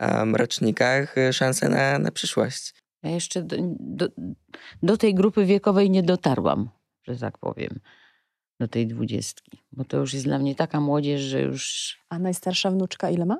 [0.00, 2.74] em, rocznikach, e, szansę na, na przyszłość.
[3.02, 4.08] Ja jeszcze do, do,
[4.82, 6.70] do tej grupy wiekowej nie dotarłam,
[7.02, 7.80] że tak powiem.
[8.60, 9.58] Do tej dwudziestki.
[9.72, 13.36] Bo to już jest dla mnie taka młodzież, że już A najstarsza wnuczka ile ma?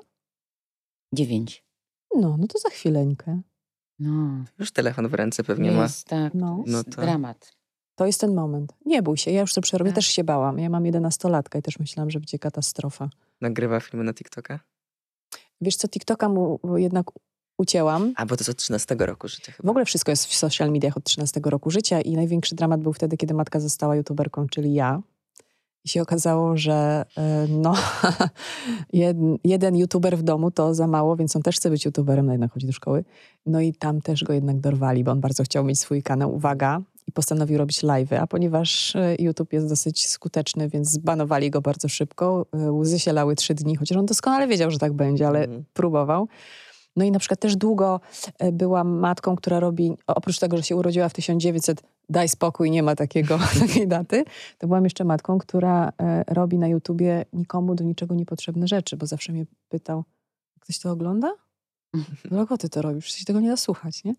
[1.13, 1.63] dziewięć.
[2.15, 3.41] No, no to za chwileńkę.
[3.99, 5.83] No, Już telefon w ręce pewnie ma.
[5.83, 6.33] jest tak.
[6.33, 6.63] No.
[6.65, 7.55] To jest No to- dramat.
[7.95, 8.73] To jest ten moment.
[8.85, 9.91] Nie bój się, ja już to przerobię.
[9.91, 9.95] Tak.
[9.95, 10.59] Też się bałam.
[10.59, 13.09] Ja mam jedenastolatka i też myślałam, że będzie katastrofa.
[13.41, 14.59] Nagrywa filmy na TikToka.
[15.61, 17.05] Wiesz co, TikToka mu jednak
[17.57, 18.13] ucięłam.
[18.15, 19.67] A, bo to jest od 13 roku życia chyba.
[19.67, 22.93] W ogóle wszystko jest w social mediach od 13 roku życia i największy dramat był
[22.93, 25.01] wtedy, kiedy matka została youtuberką, czyli ja.
[25.83, 27.73] I się okazało, że e, no,
[28.93, 32.31] jeden, jeden youtuber w domu to za mało, więc on też chce być youtuberem, no
[32.31, 33.03] jednak chodzi do szkoły.
[33.45, 36.81] No i tam też go jednak dorwali, bo on bardzo chciał mieć swój kanał, uwaga,
[37.11, 41.89] i postanowił robić live'y, a ponieważ e, YouTube jest dosyć skuteczny, więc zbanowali go bardzo
[41.89, 42.45] szybko.
[42.53, 45.63] E, Łzy się lały trzy dni, chociaż on doskonale wiedział, że tak będzie, ale Mhm.
[45.73, 46.27] próbował.
[46.95, 47.99] No i na przykład też długo
[48.39, 52.83] e, byłam matką, która robi, oprócz tego, że się urodziła w 1900, daj spokój, nie
[52.83, 54.23] ma takiego, takiej daty,
[54.57, 55.91] to byłam jeszcze matką, która
[56.27, 60.03] robi na YouTubie nikomu do niczego niepotrzebne rzeczy, bo zawsze mnie pytał,
[60.59, 61.33] ktoś to ogląda?
[62.25, 63.03] Dlaczego ty to robisz?
[63.05, 64.13] Przecież się tego nie da słuchać, nie?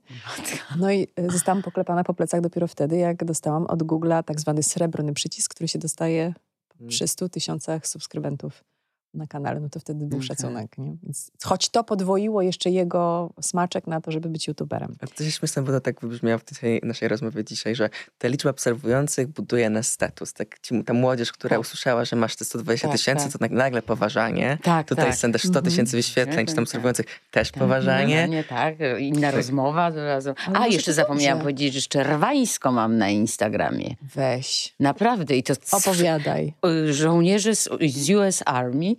[0.78, 4.62] No i e, zostałam poklepana po plecach dopiero wtedy, jak dostałam od Google'a tak zwany
[4.62, 6.34] srebrny przycisk, który się dostaje
[6.80, 6.88] Mm.
[6.90, 8.64] przy 100 tysiącach subskrybentów
[9.14, 10.26] na kanale, no to wtedy był Okej.
[10.28, 10.96] szacunek, nie?
[11.02, 14.96] Więc choć to podwoiło jeszcze jego smaczek na to, żeby być youtuberem.
[15.00, 18.28] A to się śmieszne, bo to tak wybrzmiało w tej naszej rozmowie dzisiaj, że ta
[18.28, 20.32] liczba obserwujących buduje nasz status.
[20.32, 21.60] Tak, ci, ta młodzież, która Tak.
[21.60, 23.32] usłyszała, że masz te 120 Tak, tysięcy, tak.
[23.32, 24.58] to tak nagle poważanie.
[24.62, 25.14] Tak, Tutaj tak.
[25.16, 28.28] są też 100 tysięcy wyświetleń, czy tam Tak, obserwujących też Tak, poważanie.
[28.28, 29.84] Nie, tak, inna rozmowa.
[29.84, 30.22] Ale
[30.54, 31.42] A, jeszcze zapomniałam dobrze.
[31.52, 33.96] powiedzieć, że Czerwańsko mam na Instagramie.
[34.14, 35.36] Weź, Naprawdę.
[35.36, 36.54] I to opowiadaj.
[36.66, 38.94] y, żołnierze z, z US Army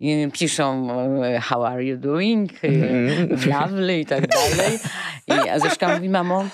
[0.00, 0.88] y, piszą
[1.36, 2.68] y, how are you doing, y,
[3.30, 3.50] Mhm.
[3.50, 4.78] lovely i tak dalej.
[5.28, 6.44] I Azeszka mówi, mamo,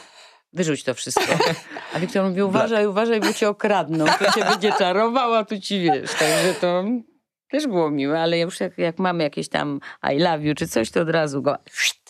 [0.52, 1.34] wyrzuć to wszystko.
[1.94, 4.04] A Wiktor mówi, uważaj, uważaj, bo cię okradną.
[4.04, 6.10] To cię będzie czarował, a tu ci wiesz.
[6.10, 6.84] Także to
[7.50, 9.80] też było miłe, ale już jak, jak mamy jakieś tam
[10.14, 11.56] I love you czy coś, to od razu go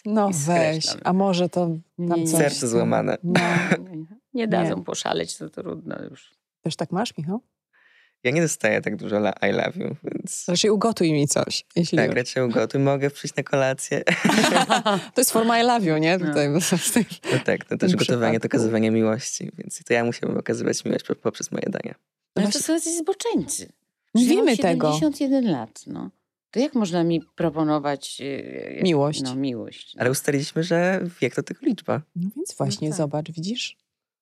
[0.04, 1.68] No I weź, a może to
[1.98, 2.26] Nie, tam nie.
[2.26, 2.38] coś...
[2.40, 3.16] Serce złamane.
[3.22, 3.40] No,
[3.80, 6.30] nie, nie dadzą poszaleć, to trudno już.
[6.62, 7.40] też tak masz, Michał?
[8.24, 11.98] Ja nie dostaję tak dużo la I love you, więc Raczej ugotuj mi coś, jeśli...
[11.98, 14.02] tak, raczej ugotuj, mogę przyjść na kolację.
[15.14, 16.18] To jest forma I love you, nie?
[16.18, 16.26] No.
[16.26, 16.48] Tutaj,
[17.32, 21.04] No tak, to też tym gotowanie to okazywanie miłości, więc to ja musiałbym okazywać miłość
[21.04, 21.94] po- poprzez moje dania.
[22.34, 23.72] Ale właśnie- to są jacyś zboczeńcy.
[24.14, 24.92] Wiemy tego.
[24.92, 26.10] 71 lat, no.
[26.50, 28.20] To jak można mi proponować...
[28.20, 29.22] e, e, Miłość.
[29.22, 29.94] No, miłość.
[29.98, 32.02] Ale ustaliliśmy, że wiek to tylko liczba.
[32.16, 32.96] No więc właśnie, tak.
[32.98, 33.76] zobacz, widzisz?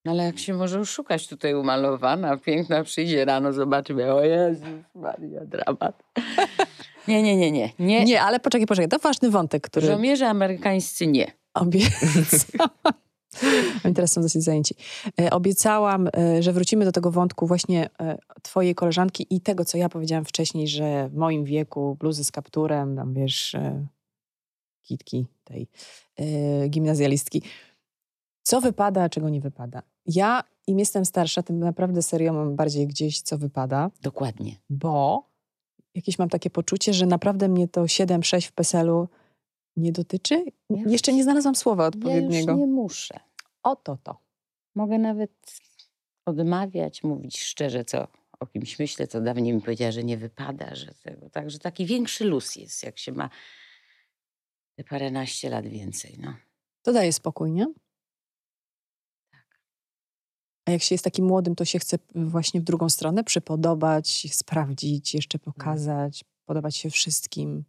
[0.05, 5.41] No, ale jak się może oszukać tutaj umalowana, piękna, przyjdzie rano, zobaczymy, o Jezus Maria,
[5.45, 6.03] dramat.
[7.09, 7.71] Nie, nie, nie, nie.
[7.79, 8.05] nie.
[8.05, 11.33] Nie, ale poczekaj, poczekaj, to ważny wątek, który Żołnierze amerykańscy nie.
[11.55, 12.71] obiecałam.
[13.85, 14.75] Oni teraz są dosyć zajęci.
[15.21, 19.79] E, Obiecałam, e, że wrócimy do tego wątku właśnie e, twojej koleżanki i tego, co
[19.79, 23.57] ja powiedziałam wcześniej, że w moim wieku bluzy z kapturem, tam wiesz,
[24.83, 25.69] kitki tej
[26.69, 27.43] gimnazjalistki.
[28.51, 29.83] Co wypada, a czego nie wypada?
[30.07, 34.57] Ja, im jestem starsza, tym naprawdę serio mam bardziej gdzieś, co wypada, Dokładnie.
[34.71, 35.25] bo
[35.95, 39.09] jakieś mam takie poczucie, że naprawdę mnie to 7-6 w PESEL-u
[39.77, 40.45] nie dotyczy.
[40.71, 42.53] Ja Jeszcze nie znalazłam słowa Ja odpowiedniego.
[42.53, 43.21] już nie muszę.
[43.63, 44.19] Oto to.
[44.75, 45.61] Mogę nawet
[46.27, 48.09] odmawiać, mówić szczerze, co
[48.41, 51.31] o kimś myślę, co dawniej mi powiedziała, że nie wypada, że tego.
[51.31, 53.31] Także taki większy luz jest, jak się ma
[54.77, 56.17] te paręnaście lat więcej.
[56.21, 56.35] No.
[56.83, 57.67] To daje spokój, nie?
[60.71, 65.15] A jak się jest takim młodym, to się chce właśnie w drugą stronę przypodobać, sprawdzić,
[65.15, 67.65] jeszcze pokazać, podobać się wszystkim.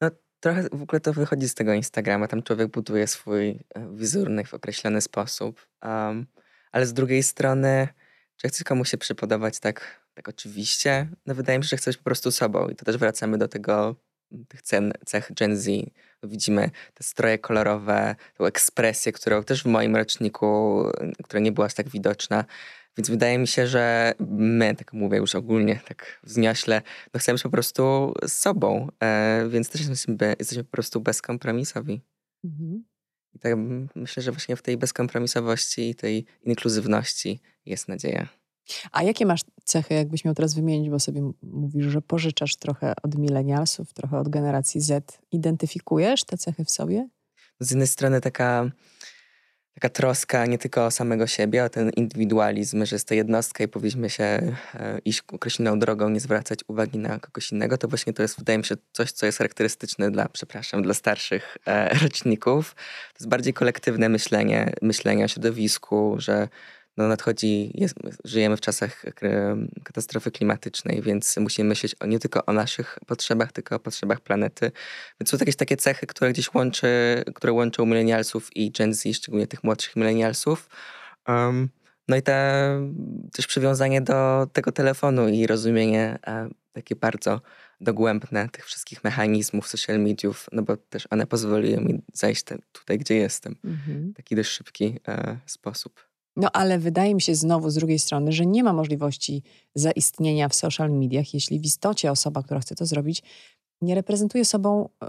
[0.00, 0.10] No
[0.40, 2.28] trochę w ogóle to wychodzi z tego Instagrama.
[2.28, 5.66] Tam człowiek buduje swój e, wizerunek w określony sposób.
[5.82, 6.26] Um,
[6.72, 7.88] ale z drugiej strony,
[8.36, 11.08] czy chcesz komuś się przypodobać tak, tak oczywiście?
[11.26, 12.68] No wydaje mi się, że chcesz po prostu sobą.
[12.68, 13.96] I to też wracamy do tego,
[14.48, 15.70] tych cen, cech Gen Z.
[16.22, 20.84] Widzimy te stroje kolorowe, tą ekspresję, którą też w moim roczniku,
[21.24, 22.44] która nie była aż tak widoczna.
[22.96, 26.82] Więc wydaje mi się, że my, tak mówię już ogólnie, tak wzniośle,
[27.14, 32.00] no chcemy być po prostu z sobą, e, więc też jesteśmy, jesteśmy po prostu bezkompromisowi.
[32.44, 32.84] Mhm.
[33.34, 33.54] I tak
[33.94, 38.39] myślę, że właśnie w tej bezkompromisowości i tej inkluzywności jest nadzieja.
[38.92, 43.18] A jakie masz cechy, jakbyś miał teraz wymienić, bo sobie mówisz, że pożyczasz trochę od
[43.18, 45.18] milenialsów, trochę od generacji Z.
[45.32, 47.08] Identyfikujesz te cechy w sobie?
[47.60, 48.70] Z jednej strony taka,
[49.74, 53.68] taka troska nie tylko o samego siebie, o ten indywidualizm, że jest to jednostka i
[53.68, 58.22] powinniśmy się e, iść określoną drogą, nie zwracać uwagi na kogoś innego, to właśnie to
[58.22, 62.74] jest, wydaje mi się, coś, co jest charakterystyczne dla, przepraszam, dla starszych e, roczników.
[63.12, 66.48] To jest bardziej kolektywne myślenie, myślenie o środowisku, że
[67.00, 69.04] no nadchodzi, jest, żyjemy w czasach
[69.84, 74.72] katastrofy klimatycznej, więc musimy myśleć o, nie tylko o naszych potrzebach, tylko o potrzebach planety.
[75.20, 76.88] Więc są jakieś takie cechy, które gdzieś łączy,
[77.34, 80.68] które łączą milenialsów i Gen Z, szczególnie tych młodszych milenialsów.
[81.28, 81.68] Um,
[82.08, 82.90] no i te,
[83.32, 87.40] też przywiązanie do tego telefonu i rozumienie e, takie bardzo
[87.80, 92.98] dogłębne tych wszystkich mechanizmów social mediów, no bo też one pozwoliły mi zajść te, tutaj,
[92.98, 93.56] gdzie jestem.
[93.64, 94.14] Mhm.
[94.14, 96.09] Taki dość szybki e, sposób.
[96.36, 99.42] No ale wydaje mi się znowu z drugiej strony, że nie ma możliwości
[99.74, 103.22] zaistnienia w social mediach, jeśli w istocie osoba, która chce to zrobić,
[103.80, 105.06] nie reprezentuje sobą y,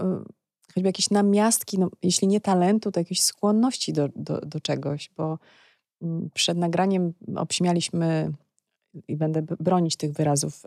[0.74, 5.38] choćby jakieś namiastki, no, jeśli nie talentu, to jakiejś skłonności do, do, do czegoś, bo
[6.02, 8.32] y, przed nagraniem obśmialiśmy
[9.08, 10.62] i będę bronić tych wyrazów,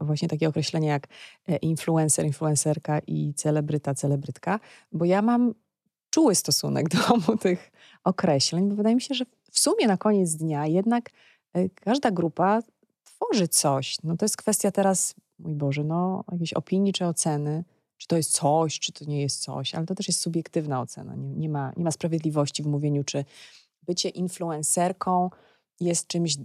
[0.00, 1.06] y, właśnie takie określenia jak
[1.48, 4.60] e, influencer, influencerka i celebryta, celebrytka,
[4.92, 5.54] bo ja mam
[6.10, 7.72] czuły stosunek do obu tych
[8.04, 11.10] określeń, bo wydaje mi się, że w sumie na koniec dnia jednak
[11.52, 12.62] e, każda grupa
[13.04, 13.96] tworzy coś.
[14.02, 17.64] No to jest kwestia teraz, mój Boże, no jakiejś opinii czy oceny,
[17.96, 21.14] czy to jest coś, czy to nie jest coś, ale to też jest subiektywna ocena.
[21.14, 23.24] Nie, nie, ma, nie ma sprawiedliwości w mówieniu, czy
[23.82, 25.30] bycie influencerką
[25.80, 26.36] jest czymś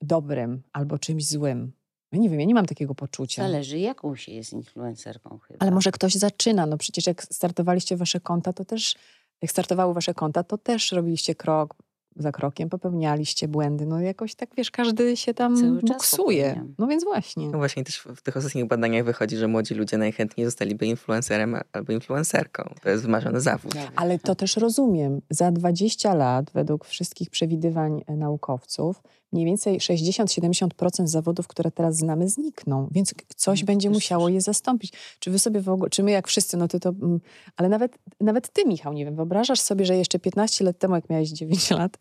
[0.00, 1.72] dobrym albo czymś złym.
[2.12, 3.42] Ja nie wiem, ja nie mam takiego poczucia.
[3.42, 5.58] Zależy, jaką się jest influencerką chyba.
[5.60, 6.66] Ale może ktoś zaczyna.
[6.66, 8.96] No przecież jak startowaliście wasze konta, to też,
[9.42, 11.74] jak startowały wasze konta, to też robiliście krok
[12.16, 13.86] za krokiem, popełnialiście błędy.
[13.86, 16.64] No jakoś tak, wiesz, każdy się tam buksuje.
[16.78, 17.48] No więc właśnie.
[17.48, 21.92] No właśnie też w tych ostatnich badaniach wychodzi, że młodzi ludzie najchętniej zostaliby influencerem albo
[21.92, 22.74] influencerką.
[22.82, 23.74] To jest wymarzony zawód.
[23.96, 25.20] Ale to też rozumiem.
[25.30, 29.02] Za 20 lat, według wszystkich przewidywań e, naukowców,
[29.32, 34.92] mniej więcej 60-70% zawodów, które teraz znamy, znikną, więc coś no, będzie musiało je zastąpić.
[35.18, 37.20] Czy wy sobie w ogóle, czy my jak wszyscy, no ty to, mm,
[37.56, 41.10] ale nawet, nawet ty, Michał, nie wiem, wyobrażasz sobie, że jeszcze 15 lat temu, jak
[41.10, 41.98] miałeś 9 lat,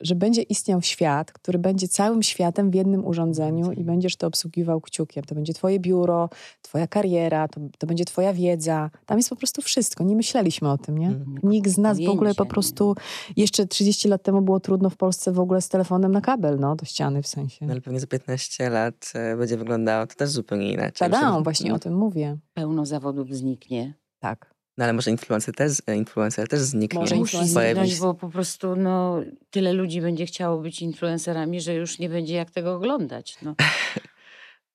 [0.00, 4.80] że będzie istniał świat, który będzie całym światem w jednym urządzeniu i będziesz to obsługiwał
[4.80, 5.24] kciukiem.
[5.24, 6.28] To będzie twoje biuro,
[6.62, 8.90] twoja kariera, to, to będzie twoja wiedza.
[9.06, 10.04] Tam jest po prostu wszystko.
[10.04, 11.08] Nie myśleliśmy o tym, nie?
[11.08, 11.38] Mhm.
[11.42, 12.94] Nikt z nas w ogóle po prostu,
[13.36, 16.76] jeszcze 30 lat temu było trudno w Polsce w ogóle z telefonem na kabel, no,
[16.76, 17.66] do ściany w sensie.
[17.66, 21.10] No, ale pewnie za 15 lat e, będzie wyglądało to też zupełnie inaczej.
[21.10, 22.38] Tak, właśnie o tym mówię.
[22.54, 23.94] Pełno zawodów zniknie.
[24.18, 24.53] Tak.
[24.78, 27.00] No ale może influencer też, influencer też zniknie.
[27.00, 31.98] Może musi zniknąć, bo po prostu no, tyle ludzi będzie chciało być influencerami, że już
[31.98, 33.38] nie będzie jak tego oglądać.
[33.42, 33.54] No.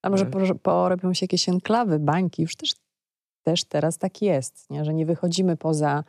[0.02, 0.56] A może no.
[0.56, 2.74] porobią się jakieś enklawy, bańki, już też,
[3.44, 4.86] też teraz tak jest, nie?
[4.86, 6.04] że nie wychodzimy poza,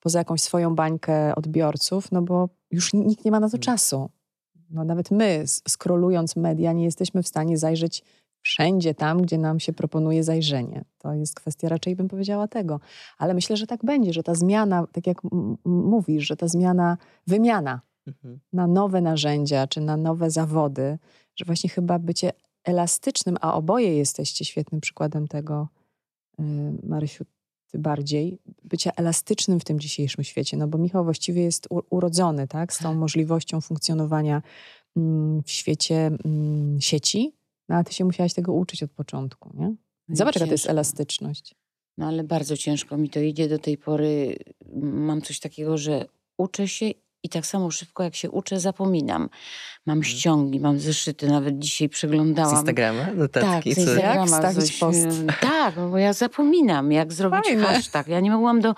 [0.00, 3.62] poza jakąś swoją bańkę odbiorców, no bo już nikt nie ma na to hmm.
[3.62, 4.10] czasu
[4.70, 8.02] no nawet my, skrolując media, nie jesteśmy w stanie zajrzeć
[8.42, 10.84] wszędzie tam, gdzie nam się proponuje zajrzenie.
[10.98, 12.80] To jest kwestia raczej, bym powiedziała, tego.
[13.18, 15.18] Ale myślę, że tak będzie, że ta zmiana, tak jak
[15.64, 18.40] mówisz, że ta zmiana, wymiana mhm.
[18.52, 20.98] na nowe narzędzia czy na nowe zawody,
[21.36, 22.32] że właśnie chyba bycie
[22.64, 25.68] elastycznym, a oboje jesteście świetnym przykładem tego,
[26.40, 26.42] y,
[26.82, 27.24] Marysiu,
[27.74, 32.78] bardziej bycia elastycznym w tym dzisiejszym świecie, no bo Michał właściwie jest urodzony, tak, z
[32.78, 34.42] tą możliwością funkcjonowania
[34.96, 37.32] mm, w świecie mm, sieci,
[37.70, 39.66] no a ty się musiałaś tego uczyć od początku, nie?
[40.08, 41.54] No Zobacz, jaka to jest elastyczność.
[41.98, 44.36] No ale bardzo ciężko mi to idzie do tej pory.
[44.82, 46.04] Mam coś takiego, że
[46.36, 46.90] uczę się
[47.22, 49.28] i tak samo szybko jak się uczę, zapominam.
[49.86, 50.14] Mam mhm.
[50.14, 52.50] ściągi, mam zeszyty, nawet dzisiaj przeglądałam.
[52.50, 53.06] Z Instagrama?
[53.12, 54.40] Notatki, tak, z Instagrama.
[54.42, 54.98] Jak coś, post?
[55.40, 57.64] Tak, bo ja zapominam, jak zrobić Fajne.
[57.64, 58.08] hashtag.
[58.08, 58.74] Ja nie mogłam do,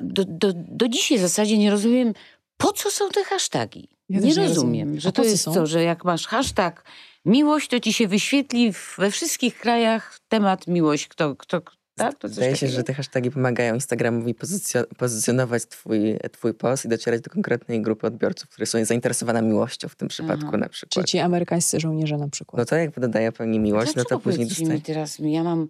[0.00, 2.12] do, do, do dzisiaj w zasadzie nie rozumiem,
[2.56, 3.88] po co są te hasztagi.
[4.08, 5.54] Ja nie też rozumiem, że to jest są?
[5.54, 6.84] to, że jak masz hashtag
[7.28, 11.08] miłość, to ci się wyświetli w- we wszystkich krajach temat miłość.
[11.08, 11.60] Kto, kto,
[11.94, 12.14] tak?
[12.18, 12.76] To coś Wydaje się, takiego?
[12.76, 18.06] że te hashtagi pomagają Instagramowi pozycjo- pozycjonować twój, twój post i docierać do konkretnej grupy
[18.06, 20.56] odbiorców, które są zainteresowane miłością w tym przypadku Aha.
[20.56, 21.06] na Czy przykład.
[21.06, 22.58] ci amerykańscy żołnierze na przykład.
[22.58, 24.68] No to jak dodaje pewnie miłość, no to później dostaje...
[24.70, 25.68] mi teraz, ja mam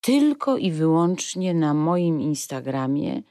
[0.00, 3.22] tylko i wyłącznie na moim Instagramie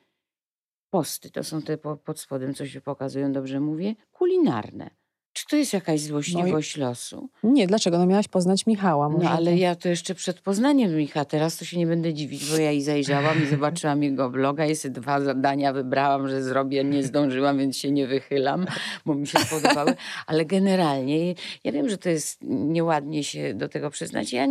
[0.89, 4.89] posty, to są te po, pod spodem, co się pokazują, dobrze mówię, kulinarne.
[5.38, 7.30] Czy to jest jakaś złośliwość losu?
[7.43, 7.97] Nie, dlaczego?
[7.97, 9.10] No miałaś poznać Michała.
[9.10, 9.58] Może No ale to...
[9.58, 12.82] ja to jeszcze przed Poznaniem Micha, teraz to się nie będę dziwić, bo ja i
[12.82, 17.78] zajrzałam i zobaczyłam jego bloga i sobie dwa zadania wybrałam, że zrobię, nie zdążyłam, więc
[17.78, 18.65] się nie wychylam,
[19.06, 19.95] bo mi się spodobały.
[20.28, 24.34] Ale generalnie, ja wiem, że to jest nieładnie się do tego przyznać.
[24.34, 24.47] Ja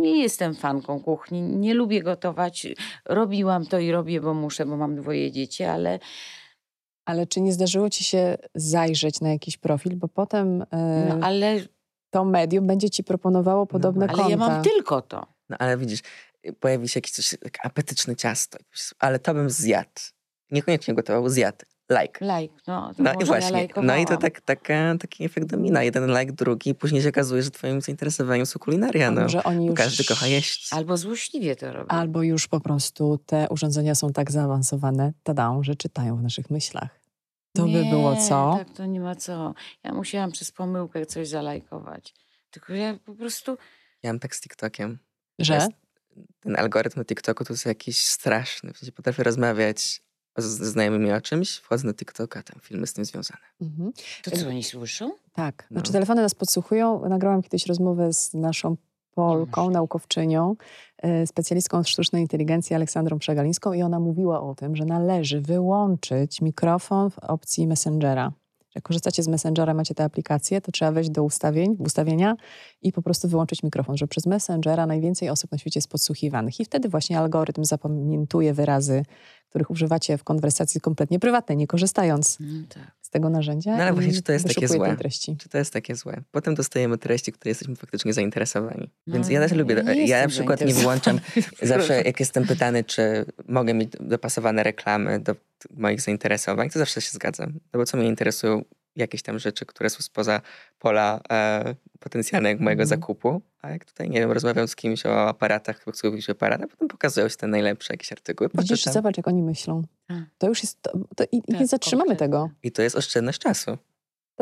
[0.00, 2.66] nie jestem fanką kuchni, nie lubię gotować.
[3.04, 5.98] Robiłam to i robię, bo muszę, bo mam dwoje dzieci, ale
[7.04, 11.60] Ale czy nie zdarzyło ci się zajrzeć na jakiś profil, bo potem e, no, ale,
[12.10, 14.30] to medium będzie ci proponowało podobne ale konta.
[14.30, 15.26] ja mam tylko to.
[15.48, 16.00] No ale widzisz,
[16.60, 18.58] pojawi się jakieś coś, takie apetyczne ciasto,
[18.98, 20.00] ale to bym zjadł.
[20.50, 21.64] Niekoniecznie gotował, zjadł.
[21.90, 22.40] Like.
[22.40, 25.82] Like, no, to No i właśnie, ja no i to tak, taka, taki efekt domina.
[25.82, 26.74] Jeden like, drugi.
[26.74, 29.10] Później się okazuje, że twoim zainteresowaniem są kulinaria.
[29.10, 29.20] No.
[29.20, 29.76] Może oni już...
[29.76, 30.72] Każdy kocha jeść.
[30.72, 31.88] Albo złośliwie to robią.
[31.88, 37.00] Albo już po prostu te urządzenia są tak zaawansowane, tada, że czytają w naszych myślach.
[37.52, 38.56] To by nie, było co?
[38.58, 39.54] Tak, to nie ma co.
[39.84, 42.14] Ja musiałam przez pomyłkę coś zalajkować.
[42.50, 43.58] Tylko ja po prostu.
[44.02, 44.98] Ja mam tak z TikTokiem.
[45.38, 45.68] Że?
[46.40, 48.72] Ten algorytm na TikToku to jest jakiś straszny.
[48.72, 50.02] W sensie potrafię rozmawiać
[50.36, 53.40] ze znajomymi o czymś, wchodzę na TikToka, tam filmy z tym związane.
[53.60, 53.92] Mhm.
[54.22, 55.10] To co oni słyszą?
[55.32, 55.66] Tak.
[55.70, 55.74] No.
[55.74, 57.08] Znaczy telefony nas podsłuchują.
[57.08, 58.76] Nagrałam kiedyś rozmowę z naszą
[59.14, 60.56] Polką, naukowczynią,
[60.98, 66.40] e, specjalistką od sztucznej inteligencji Aleksandrą Przegalińską i ona mówiła o tym, że należy wyłączyć
[66.40, 68.32] mikrofon w opcji Messengera.
[68.74, 72.36] Jak korzystacie z Messengera, macie tę aplikację, to trzeba wejść do ustawień, ustawienia
[72.82, 76.64] i po prostu wyłączyć mikrofon, że przez Messengera najwięcej osób na świecie jest podsłuchiwanych i
[76.64, 79.02] wtedy właśnie algorytm zapamiętuje wyrazy,
[79.50, 82.82] których używacie w konwersacji kompletnie prywatnej, nie korzystając No tak.
[83.02, 83.76] z tego narzędzia.
[83.76, 84.96] No ale właśnie, czy to jest takie złe?
[85.38, 86.20] Czy to jest takie złe?
[86.30, 88.90] Potem dostajemy treści, które jesteśmy faktycznie zainteresowani.
[89.06, 89.82] No, Więc ja też ja lubię.
[89.86, 91.20] nie Ja, na przykład nie wyłączam.
[91.62, 95.36] Zawsze jak jestem pytany, czy mogę mieć dopasowane reklamy do
[95.70, 97.52] moich zainteresowań, to zawsze się zgadzam.
[97.72, 98.64] No bo co mnie interesują
[98.96, 100.40] jakieś tam rzeczy, które są spoza
[100.78, 103.00] pola e, potencjalnego mojego Mhm.
[103.00, 103.42] zakupu.
[103.62, 106.88] A jak tutaj, nie wiem, rozmawiam z kimś o aparatach, chcę kupić aparat, a potem
[106.88, 108.50] pokazują się te najlepsze jakieś artykuły.
[108.54, 108.92] Widzisz, poczytam.
[108.92, 109.82] zobacz, jak oni myślą.
[110.08, 110.18] Tak.
[110.38, 110.82] To już jest.
[110.82, 112.50] To, to i, i nie Tak, zatrzymamy tego.
[112.62, 113.78] I to jest oszczędność czasu.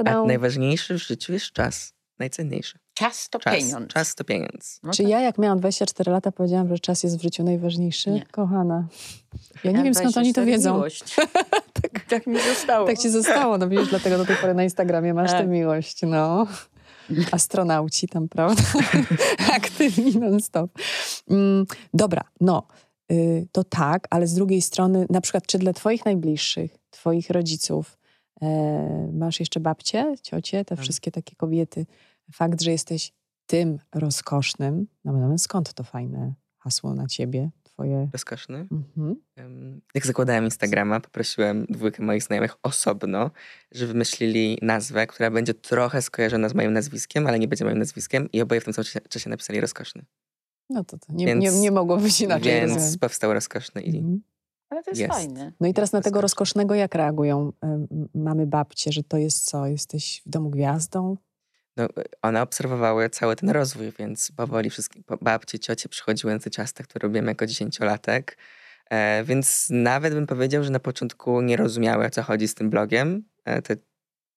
[0.04, 1.92] A najważniejszy w życiu jest czas.
[2.18, 2.78] Najcenniejszy.
[2.94, 3.54] Czas to Czas.
[3.54, 3.92] pieniądz.
[3.92, 4.80] Czas to pieniądz.
[4.82, 5.10] No Czy tak.
[5.10, 8.10] ja, jak miałam 24 lata, powiedziałam, że czas jest w życiu najważniejszy?
[8.10, 8.26] Nie.
[8.26, 8.88] Kochana.
[9.64, 10.82] Ja nie Ja wiem, skąd oni to 24 wiedzą.
[12.08, 12.86] Tak, tak mi zostało.
[12.86, 15.48] Tak ci zostało, no wiesz, dlatego do tej pory na Instagramie masz tę Tak.
[15.48, 16.46] miłość, no.
[17.32, 18.62] Astronauci tam, prawda?
[19.56, 20.70] Aktywni non-stop.
[21.30, 22.66] Mm, dobra, no,
[23.12, 27.98] y, to tak, ale z drugiej strony, na przykład, czy dla twoich najbliższych, twoich rodziców,
[28.42, 30.82] e, masz jeszcze babcie, ciocie, te Mam.
[30.82, 31.86] wszystkie takie kobiety,
[32.32, 33.12] fakt, że jesteś
[33.46, 38.08] tym rozkosznym, no skąd to fajne hasło na ciebie, twoje...
[38.12, 38.66] Rozkoszny.
[38.72, 39.16] Mhm.
[39.94, 43.30] Jak zakładałem Instagrama, poprosiłem dwójkę moich znajomych osobno,
[43.72, 48.28] że wymyślili nazwę, która będzie trochę skojarzona z moim nazwiskiem, ale nie będzie moim nazwiskiem
[48.32, 50.04] i oboje w tym samym czasie- napisali rozkoszny.
[50.70, 52.52] No to, to nie, Więc- nie, nie mogło być inaczej.
[52.52, 52.98] Więc rozumiem.
[52.98, 54.22] powstał rozkoszny i Mhm.
[54.70, 55.12] Ale to jest, Jest.
[55.14, 55.52] fajne.
[55.60, 56.60] No i teraz na tego Rozkoszne.
[56.60, 57.52] rozkosznego jak reagują
[58.14, 59.66] mamy babcie, że to jest co?
[59.66, 61.16] Jesteś w domu gwiazdą?
[61.78, 61.88] No,
[62.22, 67.02] one obserwowały cały ten rozwój, więc powoli wszystkie babcie, ciocie przychodziły na te ciasta, które
[67.02, 68.38] robiłem jako dziesięciolatek.
[68.90, 72.70] E, więc nawet bym powiedział, że na początku nie rozumiały, o co chodzi z tym
[72.70, 73.76] blogiem, e, te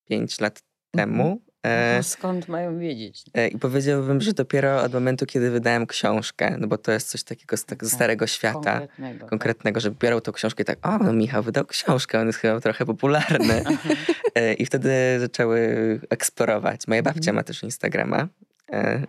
[0.04, 1.42] pięć lat temu.
[1.62, 3.24] E, No skąd mają wiedzieć?
[3.34, 7.22] E, I powiedziałbym, że dopiero od momentu, kiedy wydałem książkę, no bo to jest coś
[7.22, 9.26] takiego z Tak, starego świata, Konkretnego.
[9.26, 12.60] konkretnego, że biorą tą książkę i tak, o, no Michał wydał książkę, on jest chyba
[12.60, 13.62] trochę popularny.
[14.34, 14.42] Tak.
[14.42, 15.60] E, I wtedy zaczęły
[16.10, 16.88] eksplorować.
[16.88, 17.36] Moja babcia Mhm.
[17.36, 18.28] ma też Instagrama
[18.72, 19.06] e,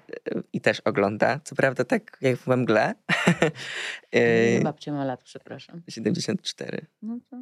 [0.54, 1.40] i też ogląda.
[1.44, 2.94] Co prawda tak jak we mgle.
[4.12, 5.82] E, babcia ma lat, przepraszam.
[5.90, 6.86] 74.
[7.02, 7.38] No to...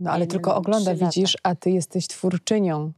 [0.00, 2.92] No ale Nie, tylko ogląda, widzisz, a ty jesteś twórczynią.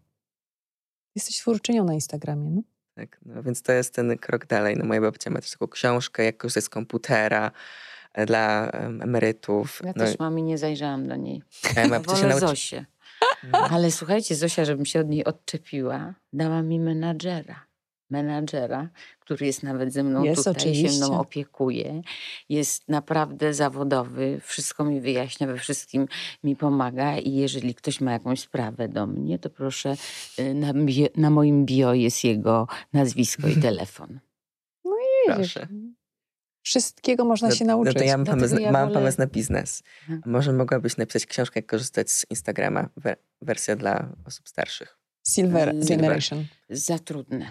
[1.18, 2.62] Jesteś twórczynią na Instagramie, no?
[2.94, 4.76] Tak, no, więc to jest ten krok dalej.
[4.76, 7.50] No, moja babcia ma też taką książkę, jak korzystać z komputera
[8.12, 9.80] e, dla em, emerytów.
[9.84, 11.42] Ja no, też mam i nie zajrzałam do niej.
[11.76, 12.46] ja babcia się Wolę nauczy...
[12.46, 12.86] Zosię.
[13.52, 17.67] Ale słuchajcie, Zosia, żebym się od niej odczepiła, dała mi menadżera.
[18.10, 18.88] Menadżera,
[19.20, 21.06] który jest nawet ze mną Jest, tutaj, się oczywiście.
[21.06, 22.02] mną opiekuje.
[22.48, 26.08] Jest naprawdę zawodowy, wszystko mi wyjaśnia, we wszystkim
[26.44, 29.96] mi pomaga i jeżeli ktoś ma jakąś sprawę do mnie, to proszę,
[30.38, 34.20] y, na, bio, na moim bio jest jego nazwisko i telefon.
[35.26, 35.66] Proszę.
[36.62, 37.94] Wszystkiego można No- się No nauczyć.
[37.98, 39.82] to ja mam, pomysł, ja mam wolę- pomysł na biznes.
[40.00, 40.22] Mhm.
[40.24, 44.98] A może mogłabyś napisać książkę, jak korzystać z Instagrama, we, wersja dla osób starszych.
[45.28, 45.88] Silver Silver.
[45.96, 46.44] Generation.
[46.70, 47.50] Za trudne.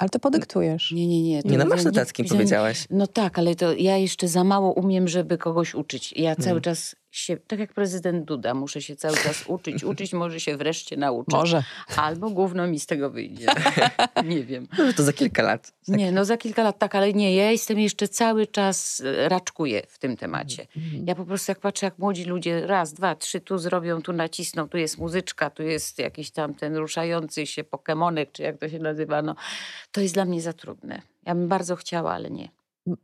[0.00, 0.92] Ale to podyktujesz.
[0.92, 1.42] Nie, nie, nie.
[1.42, 2.84] to Nie no, masz notatki, powiedziałaś.
[2.90, 6.12] No tak, ale to ja jeszcze za mało umiem, żeby kogoś uczyć.
[6.16, 6.60] Ja cały Mhm.
[6.62, 10.96] czas się, tak jak prezydent Duda, muszę się cały czas uczyć, uczyć, może się wreszcie
[10.96, 11.36] nauczę.
[11.36, 11.64] Może.
[11.96, 13.46] Albo gówno mi z tego wyjdzie.
[14.24, 14.68] nie wiem.
[14.78, 15.72] Może to za kilka lat.
[15.86, 15.96] Tak.
[15.96, 19.82] Nie, no za kilka lat tak, ale nie, ja jestem jeszcze cały czas, e, raczkuję
[19.88, 20.66] w tym temacie.
[20.76, 21.06] Mhm.
[21.06, 24.68] Ja po prostu jak patrzę, jak młodzi ludzie raz, dwa, trzy tu zrobią, tu nacisną,
[24.68, 28.78] tu jest muzyczka, tu jest jakiś tam ten ruszający się pokemonek, czy jak to się
[28.78, 29.34] nazywa, no
[29.92, 31.02] to jest dla mnie za trudne.
[31.26, 32.48] Ja bym bardzo chciała, ale nie.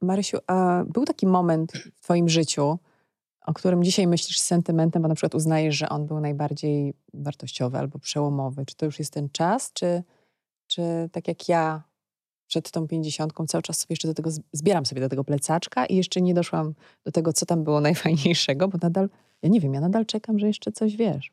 [0.02, 2.78] Marysiu, a był taki moment w twoim życiu,
[3.46, 7.78] o którym dzisiaj myślisz z sentymentem, bo na przykład uznajesz, że on był najbardziej wartościowy
[7.78, 8.66] albo przełomowy.
[8.66, 10.02] Czy to już jest ten czas, czy,
[10.66, 10.82] czy
[11.12, 11.82] tak jak ja
[12.46, 15.96] przed tą pięćdziesiątką cały czas sobie jeszcze do tego, zbieram sobie do tego plecaczka i
[15.96, 16.74] jeszcze nie doszłam
[17.04, 19.08] do tego, co tam było najfajniejszego, bo nadal,
[19.42, 21.32] ja nie wiem, ja nadal czekam, że jeszcze coś wiesz.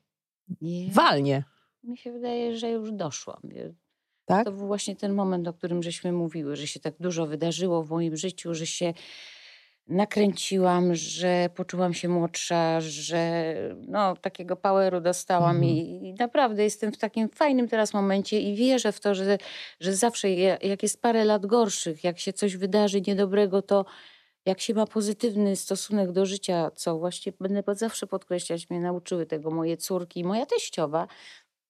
[0.61, 0.91] nie.
[0.91, 1.43] Walnie,
[1.83, 3.41] Mi się wydaje, że już doszłam.
[4.25, 4.45] tak?
[4.45, 7.89] To był właśnie ten moment, o którym żeśmy mówiły, że się tak dużo wydarzyło w
[7.89, 8.93] moim życiu, że się
[9.87, 13.53] nakręciłam, że poczułam się młodsza, że
[13.87, 15.63] no, takiego poweru dostałam Mhm.
[15.63, 15.79] i,
[16.09, 19.37] i naprawdę jestem w takim fajnym teraz momencie i wierzę w to, że,
[19.79, 23.85] że zawsze ja- jak jest parę lat gorszych, jak się coś wydarzy niedobrego, to
[24.45, 29.51] jak się ma pozytywny stosunek do życia, co właśnie będę zawsze podkreślać, mnie nauczyły tego
[29.51, 31.07] moje córki i moja teściowa,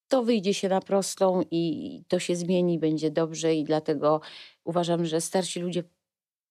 [0.08, 4.20] to wyjdzie się na prostą i to się zmieni, będzie dobrze i dlatego
[4.64, 5.84] uważam, że starsi ludzie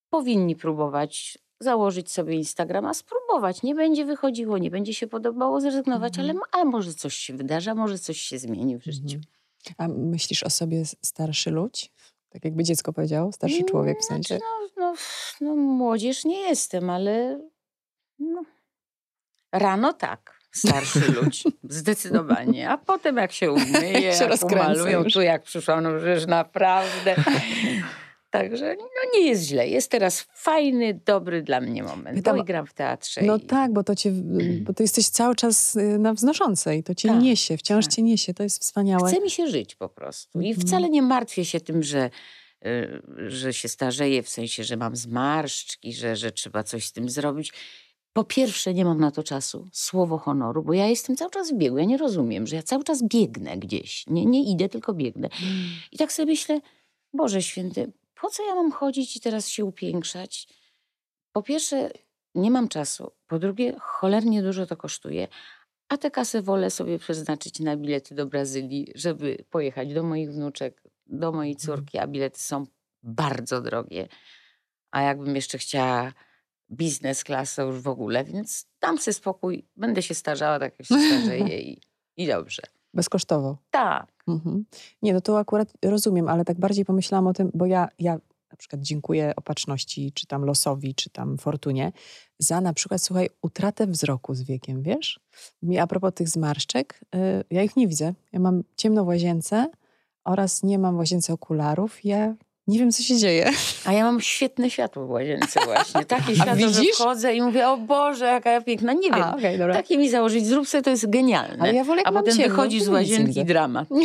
[0.10, 3.64] powinni próbować założyć sobie Instagrama, spróbować.
[3.64, 6.38] Nie będzie wychodziło, nie będzie się podobało, zrezygnować, Mhm.
[6.38, 9.18] ale, ale może coś się wydarza, może coś się zmieni w życiu.
[9.18, 9.24] Mhm.
[9.78, 11.92] A myślisz o sobie starszy ludź?
[12.30, 14.38] Tak jakby dziecko powiedziało, starszy człowiek w sensie.
[14.38, 14.44] Znaczy,
[14.78, 14.96] no, no,
[15.42, 17.40] no, młodzież nie jestem, ale
[18.20, 18.44] no,
[19.52, 20.40] rano tak.
[20.52, 22.70] Starszy ludź, zdecydowanie.
[22.70, 24.26] A potem jak się umyje, Jak się
[24.86, 25.14] jak już.
[25.14, 27.16] tu jak przyszłam, no przecież naprawdę.
[28.34, 29.68] Także no, nie jest źle.
[29.68, 32.18] Jest teraz fajny, dobry dla mnie moment.
[32.18, 33.22] Pytam- bo i gram w teatrze.
[33.22, 33.42] No i...
[33.42, 34.12] tak, bo to cię,
[34.62, 37.94] bo ty jesteś cały czas y, na wznoszącej, to cię Tak, niesie, wciąż tak.
[37.96, 39.10] cię niesie, to jest wspaniałe.
[39.12, 40.42] Chce mi się żyć po prostu.
[40.42, 40.68] I Mhm.
[40.68, 42.10] wcale nie martwię się tym, że,
[42.66, 47.10] y, że się starzeję, w sensie, że mam zmarszczki, że, że trzeba coś z tym
[47.10, 47.54] zrobić.
[48.14, 51.56] Po pierwsze, nie mam na to czasu, słowo honoru, bo ja jestem cały czas w
[51.56, 51.78] biegu.
[51.78, 54.08] Ja nie rozumiem, że ja cały czas biegnę gdzieś.
[54.08, 55.30] Nie, nie idę, tylko biegnę.
[55.92, 56.62] I tak sobie myślę,
[57.14, 57.92] Boże Święty,
[58.24, 60.48] po co ja mam chodzić i teraz się upiększać?
[61.32, 61.92] Po pierwsze,
[62.36, 63.12] nie mam czasu.
[63.28, 65.28] Po drugie, cholernie dużo to kosztuje.
[65.90, 70.84] A tę kasę wolę sobie przeznaczyć na bilety do Brazylii, żeby pojechać do moich wnuczek,
[71.06, 72.66] do mojej córki, a bilety są
[73.02, 74.08] bardzo drogie.
[74.92, 76.14] A jakbym jeszcze chciała
[76.72, 77.24] biznes
[77.56, 81.62] to już w ogóle, więc dam sobie spokój, będę się starzała tak jak się starzeję
[81.72, 81.82] i,
[82.18, 82.62] i dobrze.
[82.94, 83.58] Bezkosztowo.
[83.72, 84.08] Tak.
[84.28, 84.66] Mhm.
[85.02, 88.20] Nie, no to akurat rozumiem, ale tak bardziej pomyślałam o tym, bo ja, ja
[88.52, 91.92] na przykład dziękuję opatrzności, czy tam losowi, czy tam fortunie,
[92.40, 95.20] za na przykład, słuchaj, utratę wzroku z wiekiem, wiesz?
[95.62, 98.14] Mi a propos tych zmarszczek, y, ja ich nie widzę.
[98.32, 99.72] Ja mam ciemno w łazience
[100.24, 102.06] oraz nie mam w łazience okularów.
[102.06, 102.36] Ja
[102.68, 103.52] nie wiem, co się dzieje.
[103.86, 106.06] A ja mam świetne światło w łazience właśnie.
[106.16, 106.96] Takie światło, że widzisz?
[106.96, 108.94] wchodzę i mówię, o Boże, jaka ja piękna.
[108.94, 109.74] Nie wiem, A, dobra.
[109.74, 111.64] takie mi założyć, zrób sobie, to jest genialne.
[111.64, 113.44] Ale ja wolę, A mam potem ciemno, wychodzisz z łazienki widzę.
[113.46, 113.88] dramat.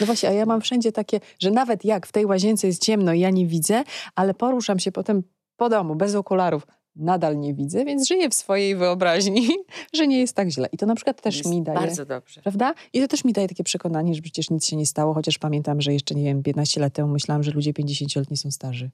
[0.00, 3.12] No właśnie, a ja mam wszędzie takie, że nawet jak w tej łazience jest ciemno
[3.12, 3.84] i ja nie widzę,
[4.14, 5.22] ale poruszam się potem
[5.56, 6.66] po domu bez okularów,
[6.96, 9.48] nadal nie widzę, więc żyję w swojej wyobraźni,
[9.96, 10.68] że nie jest tak źle.
[10.72, 11.78] I to na przykład też Jest mi daje.
[11.78, 12.42] Bardzo dobrze.
[12.42, 12.74] Prawda?
[12.92, 15.80] I to też mi daje takie przekonanie, że przecież nic się nie stało, chociaż pamiętam,
[15.80, 18.90] że jeszcze, nie wiem, 15 lat temu myślałam, że ludzie 50-letni są starzy.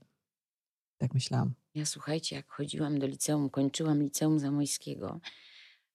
[0.98, 1.54] Tak myślałam.
[1.74, 5.20] Ja słuchajcie, jak chodziłam do liceum, kończyłam liceum zamojskiego,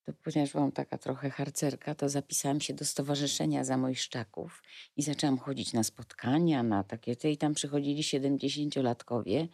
[0.05, 4.63] to ponieważ byłam taka trochę harcerka, to zapisałam się do Stowarzyszenia Zamojszczaków
[4.97, 9.47] i zaczęłam chodzić na spotkania, na takie i tam przychodzili 70-latkowie,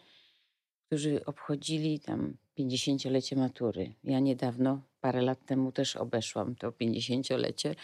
[0.86, 3.94] którzy obchodzili tam 50-lecie matury.
[4.04, 7.74] Ja niedawno, parę lat temu też obeszłam to 50-lecie.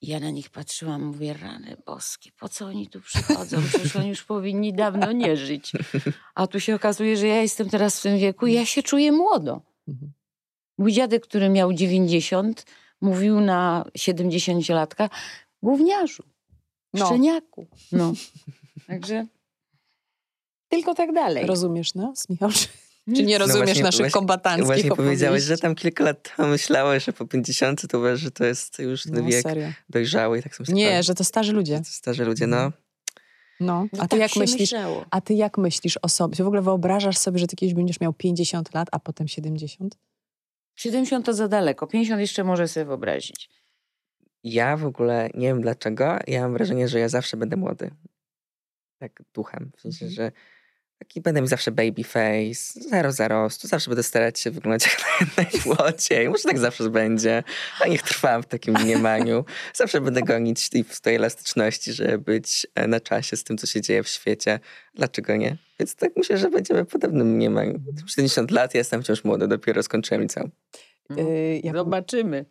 [0.00, 3.62] I ja na nich patrzyłam, mówię, rany boskie, po co oni tu przychodzą?
[3.68, 5.72] Przecież oni już powinni dawno nie żyć.
[6.34, 9.12] A tu się okazuje, że ja jestem teraz w tym wieku i ja się czuję
[9.12, 9.62] młodo.
[9.88, 10.12] Mhm.
[10.78, 12.64] Mój dziadek, który miał 90,
[13.00, 15.10] mówił na 70-latka,
[15.62, 16.22] gówniarzu,
[16.92, 17.06] No.
[17.06, 17.66] szczeniaku.
[17.92, 18.12] No.
[18.86, 19.26] Także
[20.68, 21.46] tylko tak dalej.
[21.46, 22.50] Rozumiesz nas, Michał?
[23.16, 25.62] Czy, nie No rozumiesz właśnie- naszych właśnie- kombatanckich Właśnie powiedziałeś, że opowieści?
[25.62, 29.14] tam kilka lat temu myślałeś, że po 50 to uważasz, że to jest już ten
[29.14, 29.68] No, wiek serio.
[29.88, 31.78] dojrzały i tak sobie Nie, że to starzy ludzie.
[31.78, 32.72] to starzy ludzie, no.
[33.60, 33.86] No.
[33.92, 34.60] No A ty tak jak myślisz?
[34.60, 35.04] myślało.
[35.10, 36.36] A ty jak myślisz o sobie?
[36.36, 39.98] Czy w ogóle wyobrażasz sobie, że ty kiedyś będziesz miał 50 lat, a potem 70?
[40.74, 43.50] 70 to za daleko, 50 jeszcze może sobie wyobrazić.
[44.44, 47.90] Ja w ogóle nie wiem dlaczego, ja mam wrażenie, że ja zawsze będę młody.
[48.98, 49.70] Tak duchem.
[49.76, 50.14] W sensie, Mhm.
[50.14, 50.32] że
[50.98, 56.28] taki będę miał zawsze baby face, zero zarostu, zawsze będę starać się wyglądać jak najmłodziej.
[56.28, 57.42] Może tak zawsze będzie,
[57.80, 59.44] a niech trwam w takim mniemaniu.
[59.74, 63.66] Zawsze będę gonić tej, w tej elastyczności, żeby być e, na czasie z tym, co
[63.66, 64.60] się dzieje w świecie.
[64.94, 65.56] Dlaczego nie?
[65.80, 67.80] Więc tak myślę, że będziemy w podobnym mniemaniu.
[68.06, 70.50] 70 lat, ja jestem wciąż młody, dopiero skończyłem liceum.
[71.10, 71.76] No, Yy, jak...
[71.76, 72.44] Zobaczymy.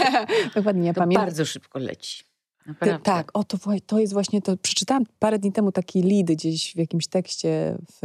[0.54, 1.24] Dokładnie, ja pamiętam.
[1.24, 2.24] bardzo szybko leci.
[2.66, 2.98] Naprawdę.
[3.04, 4.56] tak, o to, to jest właśnie to.
[4.56, 7.98] Przeczytałam parę dni temu taki lead gdzieś w jakimś tekście w,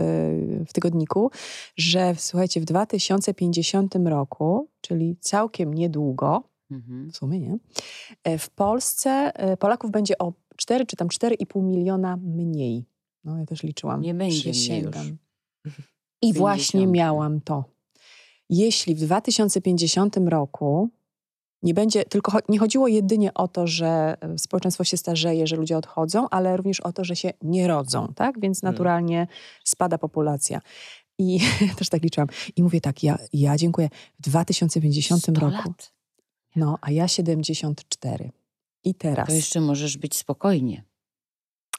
[0.68, 1.32] w tygodniku,
[1.78, 7.12] że słuchajcie, w 2050 roku, czyli całkiem niedługo, Mhm.
[7.12, 7.58] w sumie nie,
[8.24, 12.86] e, w Polsce e, Polaków będzie o 4 czy tam 4,5 miliona mniej.
[13.24, 14.02] No ja też liczyłam.
[14.02, 15.06] Nie będzie mnie Przysięgam.
[15.66, 15.74] już.
[16.22, 16.96] I właśnie 50.
[16.98, 17.64] miałam to.
[18.50, 20.90] Jeśli w 2050 roku
[21.64, 25.78] nie będzie, tylko nie chodziło jedynie o to, że e, społeczeństwo się starzeje, że ludzie
[25.78, 28.40] odchodzą, ale również o to, że się nie rodzą, tak?
[28.40, 28.74] Więc Hmm.
[28.74, 29.28] naturalnie
[29.64, 30.62] spada populacja.
[31.18, 31.40] I
[31.78, 32.28] też tak liczyłam.
[32.56, 33.90] I mówię tak, ja, ja dziękuję.
[34.20, 35.92] W 2050 100 roku, lat.
[36.56, 38.32] no, a ja 74.
[38.84, 40.84] I teraz To jeszcze możesz być spokojnie.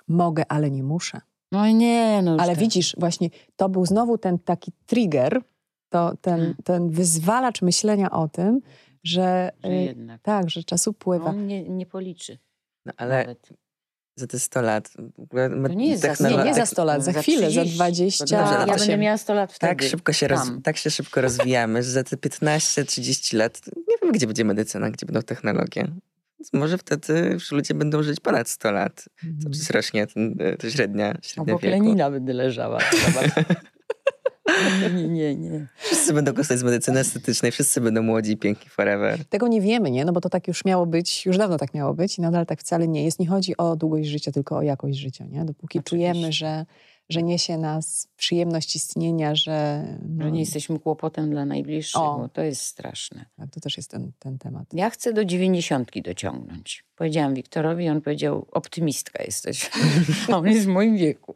[0.08, 1.20] mogę, ale nie muszę.
[1.52, 2.60] No nie, no już Ale tak.
[2.60, 5.42] widzisz, właśnie to był znowu ten taki trigger,
[5.88, 6.54] to ten, Hmm.
[6.64, 8.60] ten wyzwalacz myślenia o tym,
[9.04, 10.22] że, że y, jednak.
[10.22, 11.24] tak, że czasu pływa.
[11.30, 12.38] On nie, nie policzy.
[12.86, 13.48] No ale Nawet.
[14.16, 14.90] za te 100 lat...
[15.30, 17.70] To nie jest za technolo- nie, nie za tak- 100 lat, za Za chwilę, 30.
[17.70, 18.24] za 20.
[18.24, 19.70] Dobrze, ja będę się- miała 100 lat wtedy.
[19.70, 24.12] Tak szybko, się roz, tak się szybko rozwijamy, że za te 15-30 lat nie wiem,
[24.12, 25.88] gdzie będzie medycyna, gdzie będą technologie.
[26.38, 29.04] Więc może wtedy już ludzie będą żyć ponad 100 lat.
[29.42, 31.82] Co przecież rośnie ten, e, to średnia, średnia Obok wieku.
[31.84, 32.78] Lenina będę leżała.
[34.96, 35.66] nie, nie, nie.
[35.76, 39.24] Wszyscy będą korzystać z medycyny estetycznej, wszyscy będą młodzi i piękni forever.
[39.24, 40.04] Tego nie wiemy, nie?
[40.04, 42.60] No bo to tak już miało być, już dawno tak miało być i nadal tak
[42.60, 43.18] wcale nie jest.
[43.18, 45.44] Nie chodzi o długość życia, tylko o jakość życia, nie?
[45.44, 46.12] Dopóki Oczywiście.
[46.12, 46.66] czujemy, że,
[47.10, 49.84] że niesie nas przyjemność istnienia, że...
[50.08, 52.18] No, Że nie jesteśmy kłopotem dla najbliższych, O.
[52.18, 53.24] bo to jest straszne.
[53.36, 54.64] Tak, to też jest ten, ten temat.
[54.72, 56.84] Ja chcę do dziewięćdziesiątki dociągnąć.
[56.96, 59.70] Powiedziałam Wiktorowi, on powiedział, optymistka jesteś.
[60.32, 61.34] A on jest w moim wieku.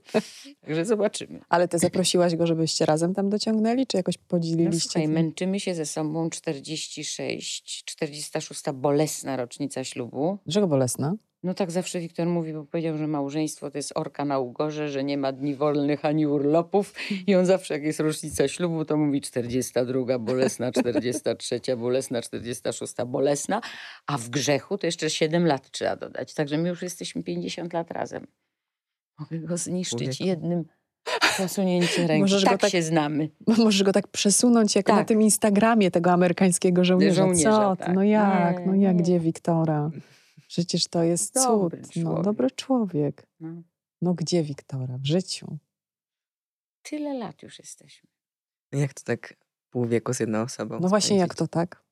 [0.60, 1.40] Także zobaczymy.
[1.48, 4.80] Ale ty zaprosiłaś go, żebyście razem tam dociągnęli, czy jakoś No, podzieliliście?
[4.80, 5.12] słuchaj, tym?
[5.12, 10.38] męczymy się ze sobą 46, 46 bolesna rocznica ślubu.
[10.46, 11.14] Dlaczego bolesna?
[11.44, 15.04] No tak zawsze Wiktor mówi, bo powiedział, że małżeństwo to jest orka na ugorze, że
[15.04, 16.94] nie ma dni wolnych ani urlopów.
[17.26, 23.60] I on zawsze, jak jest rocznica ślubu, to mówi 42 bolesna, 43 bolesna, 46 bolesna.
[24.06, 26.34] A w grzechu to jeszcze 7 lat trzeba dodać.
[26.34, 28.26] Także my już jesteśmy 50 lat razem.
[29.18, 30.64] Mogę go zniszczyć jednym
[31.38, 32.20] posunięciem ręki.
[32.20, 33.28] Możesz tak, tak- się znamy.
[33.46, 35.08] Możesz go tak przesunąć jak na Tak.
[35.08, 37.14] tym Instagramie tego amerykańskiego żołnierza.
[37.22, 37.76] Żołnierza, Co?
[37.76, 37.94] tak.
[37.94, 38.58] No jak?
[38.60, 38.96] Nie, No jak?
[38.96, 39.02] nie.
[39.02, 39.90] Gdzie Wiktora?
[40.54, 41.96] Przecież to jest Dobry cud.
[41.96, 42.24] No, człowiek.
[42.24, 43.26] dobry człowiek.
[43.40, 43.62] No.
[44.02, 44.98] No gdzie Wiktora?
[44.98, 45.58] W życiu.
[46.82, 48.10] Tyle lat już jesteśmy.
[48.72, 49.34] Jak to tak
[49.70, 51.82] pół wieku z jedną osobą No właśnie jak to tak?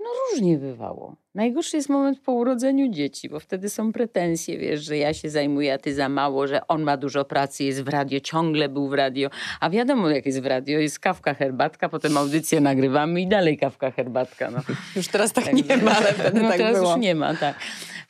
[0.00, 1.16] No różnie bywało.
[1.34, 5.74] Najgorszy jest moment po urodzeniu dzieci, bo wtedy są pretensje, wiesz, że ja się zajmuję,
[5.74, 8.92] a ty za mało, że on ma dużo pracy, jest w radio, ciągle był w
[8.94, 9.30] radio.
[9.60, 13.90] A wiadomo, jak jest w radio, jest kawka, herbatka, potem audycję nagrywamy i dalej kawka,
[13.90, 14.50] herbatka.
[14.50, 14.58] No.
[14.96, 16.90] Już teraz tak Także- nie ma, ale wtedy no tak teraz było.
[16.90, 17.56] już nie ma, tak.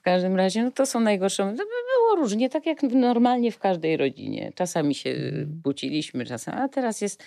[0.01, 1.45] W każdym razie, no to są najgorsze.
[1.45, 4.53] by było różnie, tak jak normalnie w każdej rodzinie.
[4.55, 5.61] Czasami się Mhm.
[5.65, 7.23] kłóciliśmy, czasami, a teraz jest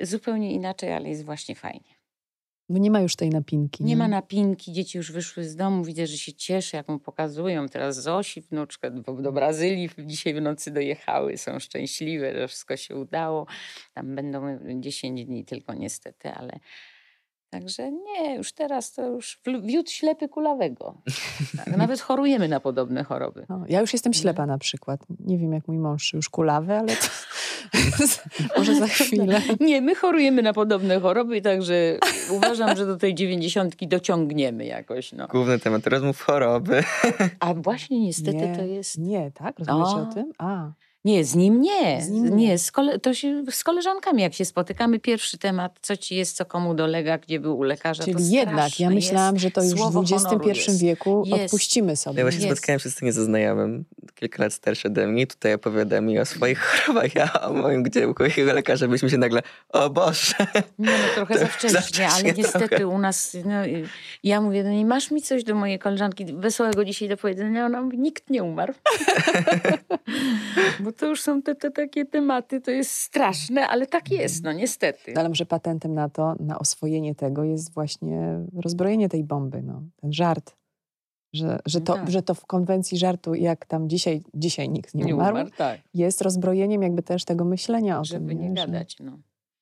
[0.00, 1.96] zupełnie inaczej, ale jest właśnie fajnie.
[2.68, 3.84] Bo nie ma już tej napinki.
[3.84, 7.68] Nie ma napinki, dzieci już wyszły z domu, widzę, że się cieszy, jak mu pokazują.
[7.68, 12.96] Teraz Zosi, wnuczka, do, do Brazylii dzisiaj w nocy dojechały, są szczęśliwe, że wszystko się
[12.96, 13.46] udało.
[13.94, 16.58] Tam będą 10 dni tylko niestety, ale
[17.50, 21.02] także nie, już teraz to już wiód ślepy kulawego.
[21.56, 23.46] Tak, nawet chorujemy na podobne choroby.
[23.48, 25.00] No, ja już jestem ślepa na przykład.
[25.20, 27.08] Nie wiem jak mój mąż, już kulawy, ale to
[28.58, 29.40] może za chwilę.
[29.60, 31.98] Nie, my chorujemy na podobne choroby, także
[32.30, 35.12] uważam, że do tej dziewięćdziesiątki dociągniemy jakoś.
[35.12, 35.28] No.
[35.28, 36.84] Główny temat rozmów choroby.
[37.40, 39.58] A właśnie niestety nie, to jest Nie, tak?
[39.58, 40.10] Rozmawiacie O.
[40.10, 40.32] o tym?
[40.38, 40.70] A,
[41.06, 42.02] Nie, z nim nie.
[42.02, 42.46] Z nim nie.
[42.48, 42.58] nie.
[42.58, 46.44] Z, kole, to się, z koleżankami, jak się spotykamy, pierwszy temat, co ci jest, co
[46.44, 48.04] komu dolega, gdzie był u lekarza.
[48.04, 49.42] to czyli jednak, ja myślałam, jest.
[49.42, 50.80] że to już w Słowo honoru XXI jest.
[50.82, 51.44] wieku Jest.
[51.44, 52.18] odpuścimy sobie.
[52.18, 52.58] Ja właśnie Jest.
[52.58, 53.84] spotkałem się z tym
[54.14, 55.26] kilka lat starszy ode mnie.
[55.26, 58.22] Tutaj opowiada mi o swoich chorobach, ja o moim gdziełku.
[58.36, 60.34] Jego lekarza byśmy się nagle, o Boże.
[60.78, 62.86] Nie, no trochę To za wcześnie, za wcześnie ale niestety trochę.
[62.86, 63.54] u nas, no,
[64.22, 67.66] ja mówię, no nie masz mi coś do mojej koleżanki wesołego dzisiaj do powiedzenia?
[67.66, 68.74] Ona mówi, nikt nie umarł.
[70.96, 75.12] To już są te, te takie tematy, to jest straszne, ale tak jest, no niestety.
[75.14, 79.82] No ale może patentem na to, na oswojenie tego jest właśnie rozbrojenie tej bomby, no,
[79.96, 80.56] ten żart.
[81.32, 82.10] Że, że, to, tak.
[82.10, 85.80] że to w konwencji żartu, jak tam dzisiaj, dzisiaj nikt nie, umarł, tak.
[85.94, 88.38] jest rozbrojeniem jakby też tego myślenia o Żeby tym.
[88.40, 89.18] nie że- gadać, no.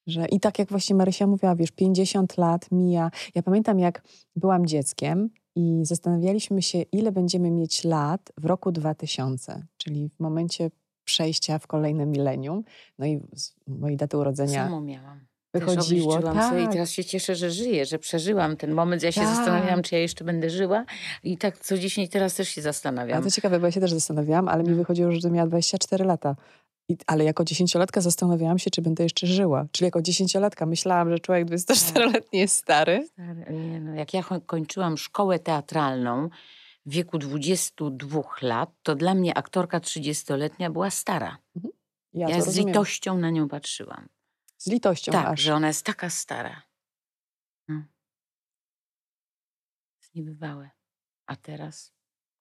[0.07, 3.11] Że, I tak jak właśnie Marysia mówiła, wiesz, 50 lat mija.
[3.35, 4.03] Ja pamiętam, jak
[4.37, 10.71] byłam dzieckiem i zastanawialiśmy się, ile będziemy mieć lat w roku 2000, czyli w momencie
[11.05, 12.65] przejścia w kolejne milenium.
[12.99, 15.21] No i z mojej daty urodzenia Samo miałam.
[15.55, 16.13] wychodziło.
[16.15, 19.03] Obliczyłam sobie i Tak, teraz się cieszę, że żyję, że przeżyłam ten moment.
[19.03, 19.37] Ja się Tak.
[19.37, 20.85] zastanawiałam, czy ja jeszcze będę żyła.
[21.23, 23.23] I tak co 10 teraz też się zastanawiam.
[23.25, 24.77] to ciekawe, bo ja się też zastanawiałam, ale mi No.
[24.77, 26.37] wychodziło, że miała 24 lata.
[26.89, 29.67] I, ale jako dziesięciolatka zastanawiałam się, czy będę jeszcze żyła.
[29.73, 33.09] Czyli jako dziesięciolatka myślałam, że człowiek 24-letni jest stary.
[33.13, 36.29] Stary, Nie, no, jak ja kończyłam szkołę teatralną
[36.87, 41.39] w wieku 22 lat, to dla mnie aktorka 30-letnia była stara.
[42.13, 42.69] Ja, Ja, to z rozumiem.
[42.69, 44.09] litością na nią patrzyłam.
[44.59, 45.41] Z litością Tak, aż.
[45.41, 46.63] że ona jest taka stara.
[47.69, 47.83] No.
[50.03, 50.71] Jest niebywałe.
[51.27, 51.93] A teraz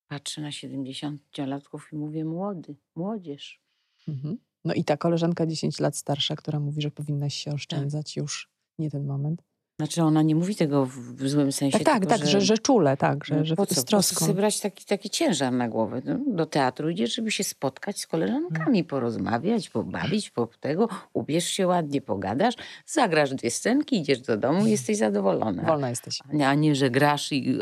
[0.06, 3.60] patrzę na 70-latków i mówię młody, młodzież.
[4.08, 4.38] Mhm.
[4.64, 7.42] No i ta koleżanka 10 lat starsza, która mówi, że powinnaś Tak.
[7.44, 9.42] się oszczędzać, już nie ten moment.
[9.78, 11.78] Znaczy ona nie mówi tego w, złym sensie.
[11.78, 13.74] Tak, tak, tylko, tak, że, że czule, tak, że, No że po co?
[13.74, 14.26] z Po co troską.
[14.26, 16.02] sobie brać taki, taki ciężar na głowę?
[16.04, 18.84] No, do teatru idziesz, żeby się spotkać z koleżankami, Mm.
[18.84, 22.54] porozmawiać, pobawić, po tego, ubierz się ładnie, pogadasz,
[22.86, 25.62] zagrasz dwie scenki, idziesz do domu i jesteś zadowolona.
[25.62, 26.18] Wolna jesteś.
[26.28, 27.58] A nie, a nie, że grasz i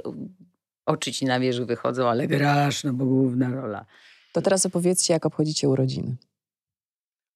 [0.86, 3.84] oczy ci na wierzch wychodzą, ale grasz, no bo główna rola.
[4.32, 6.16] To teraz opowiedzcie, jak obchodzicie urodziny.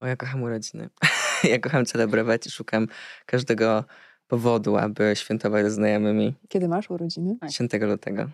[0.01, 0.89] O, ja kocham urodziny.
[1.51, 2.87] ja kocham celebrować i szukam
[3.27, 3.85] każdego
[4.29, 7.37] powodu, aby świętować ze znajomymi Kiedy masz urodziny?
[7.41, 7.51] Tak.
[7.51, 8.29] 10 lutego.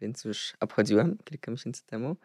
[0.00, 2.16] Więc już obchodziłem kilka miesięcy temu.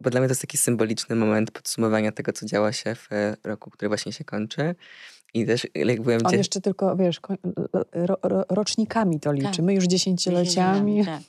[0.00, 3.08] Bo dla mnie to jest taki symboliczny moment podsumowania tego, co działo się w
[3.44, 4.74] roku, który właśnie się kończy.
[5.34, 7.20] I też jak byłem On dzie- jeszcze tylko, wiesz,
[7.92, 9.56] ro, ro, rocznikami to liczy.
[9.56, 9.64] Tak.
[9.64, 11.04] My już dziesięcioleciami.
[11.04, 11.20] Tak.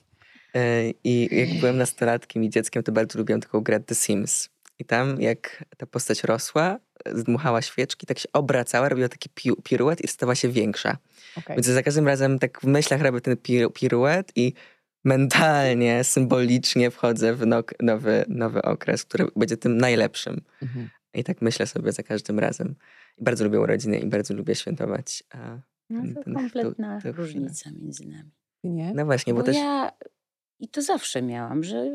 [0.56, 4.50] E, I jak byłem nastolatkiem i dzieckiem, to bardzo lubiłem taką grę The Sims.
[4.80, 6.80] I tam jak ta postać rosła,
[7.14, 10.98] zdmuchała świeczki, tak się obracała, robiła taki pi- piruet i stała się większa.
[11.38, 11.56] Okej.
[11.56, 14.54] Więc za każdym razem tak w myślach robię ten pir- piruet i
[15.06, 20.42] mentalnie, symbolicznie wchodzę w nok- nowy, nowy okres, który będzie tym najlepszym.
[20.62, 20.90] Mhm.
[21.14, 22.76] I tak myślę sobie za każdym razem.
[23.18, 25.24] I bardzo lubię urodziny i bardzo lubię świętować.
[25.30, 25.60] A,
[25.90, 27.16] No to ten- kompletna to- to chwila.
[27.26, 28.32] różnica między nami.
[28.64, 28.94] Nie?
[28.96, 29.56] no właśnie, bo, Bo też...
[29.56, 29.92] ja
[30.60, 31.86] i to zawsze miałam, że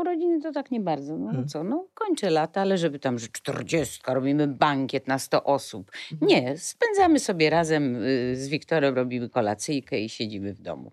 [0.00, 1.16] urodziny to tak nie bardzo.
[1.18, 1.48] No Mhm.
[1.48, 5.90] co, no kończę lata, ale żeby tam, że 40, robimy bankiet na 100 osób.
[6.12, 6.28] Mhm.
[6.28, 10.92] Nie, spędzamy sobie razem y, z Wiktorem, robimy kolacyjkę i siedzimy w domu.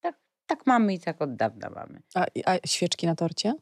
[0.00, 2.00] Tak, tak mamy i tak od dawna mamy.
[2.14, 3.54] A, a świeczki na torcie?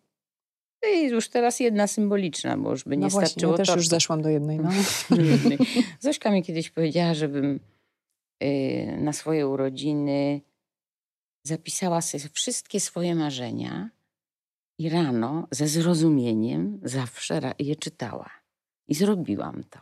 [0.94, 3.88] I już teraz jedna symboliczna, bo już by nie no właśnie, starczyło ja też już
[3.88, 4.58] zeszłam do jednej.
[4.58, 4.70] No.
[6.00, 7.60] Zośka mi kiedyś powiedziała, żebym
[8.42, 10.40] y, na swoje urodziny
[11.46, 13.90] zapisała sobie wszystkie swoje marzenia
[14.82, 18.30] i rano ze zrozumieniem zawsze je czytała.
[18.88, 19.78] I zrobiłam to.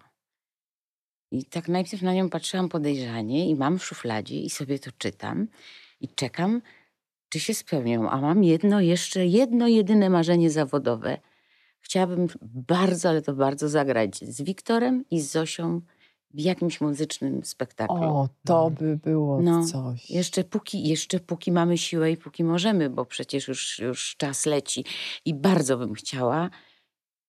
[1.31, 5.49] I tak najpierw na nią patrzyłam podejrzanie i mam w szufladzie i sobie to czytam
[6.01, 6.63] i czekam,
[7.29, 8.11] czy się spełnią.
[8.11, 11.19] A mam jedno jeszcze, jedno jedyne marzenie zawodowe.
[11.81, 15.81] Chciałabym bardzo, ale to bardzo zagrać z Wiktorem i z Zosią
[16.35, 17.97] w jakimś muzycznym spektaklu.
[17.97, 20.11] O, to by było No, coś.
[20.11, 24.85] Jeszcze póki, jeszcze póki mamy siłę i póki możemy, bo przecież już, już czas leci.
[25.25, 26.51] I bardzo bym chciała.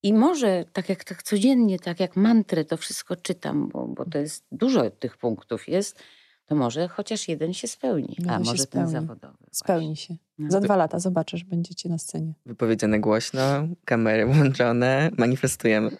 [0.04, 4.18] I może tak jak tak codziennie, tak jak mantrę to wszystko czytam, bo, bo to
[4.18, 6.00] jest dużo tych punktów jest,
[6.46, 8.16] to może chociaż jeden się spełni.
[8.20, 8.92] Jeden A może ten spełni.
[8.92, 9.38] zawodowy.
[9.52, 10.16] Spełni się.
[10.38, 10.52] No.
[10.52, 12.34] Za dwa lata zobaczysz, będziecie na scenie.
[12.46, 13.42] Wypowiedziane głośno,
[13.86, 15.92] kamery włączone, manifestujemy.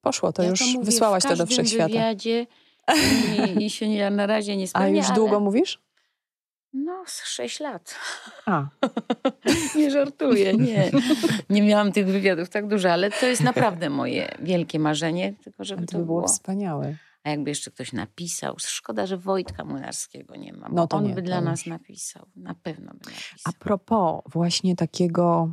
[0.00, 1.88] Poszło, to Ja już mówię wysłałaś w to do wszechświata.
[1.88, 2.46] wywiadzie
[3.58, 5.78] i, i się nie, na razie nie A spełnia, już ale- długo mówisz?
[6.72, 7.94] No, z sześć lat.
[8.46, 8.68] A,
[9.76, 10.90] Nie żartuję, nie.
[11.50, 15.86] Nie miałam tych wywiadów tak dużo, ale to jest naprawdę moje wielkie marzenie, tylko żeby
[15.86, 16.28] to, to by było było.
[16.28, 16.96] wspaniałe.
[17.24, 21.04] A jakby jeszcze ktoś napisał, szkoda, że Wojtka Młynarskiego nie ma, bo No to on
[21.04, 21.44] nie, by to dla już.
[21.44, 22.26] nas napisał.
[22.36, 23.52] Na pewno by A napisał.
[23.58, 25.52] propos właśnie takiego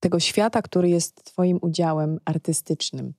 [0.00, 3.12] tego świata, który jest twoim udziałem artystycznym.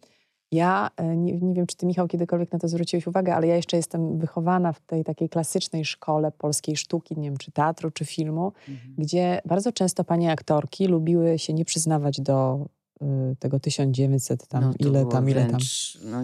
[0.54, 3.56] Ja e, nie, nie wiem, czy ty, Michał, kiedykolwiek na to zwróciłeś uwagę, ale ja
[3.56, 8.06] jeszcze jestem wychowana w tej takiej klasycznej szkole polskiej sztuki, nie wiem, czy teatru, czy
[8.06, 8.96] filmu, Mhm.
[8.98, 12.66] gdzie bardzo często panie aktorki lubiły się nie przyznawać do
[13.02, 15.50] y, tego 1900 tam, No, ile tam, ile tam.
[15.50, 16.18] wręcz, No,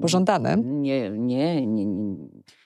[0.00, 0.56] Pożądane?
[0.56, 2.16] Nie, nie, nie, nie,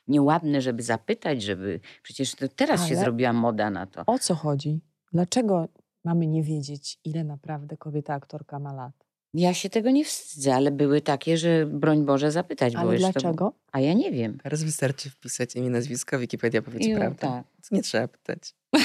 [0.09, 1.81] nieładne, żeby zapytać, żeby...
[2.03, 4.03] Przecież to teraz się Ale- zrobiła moda na to.
[4.07, 4.81] O co chodzi?
[5.13, 5.69] Dlaczego
[6.05, 9.08] mamy nie wiedzieć, ile naprawdę kobieta aktorka ma lat?
[9.35, 12.75] Ja się tego nie wstydzę, ale były takie, że broń Boże zapytać.
[12.75, 13.53] Ale jeszcze- dlaczego?
[13.73, 14.39] A ja nie wiem.
[14.43, 17.19] Teraz wystarczy wpisać imię, nazwisko, Wikipedia powie prawdę.
[17.19, 17.45] tak.
[17.69, 18.55] To nie trzeba pytać.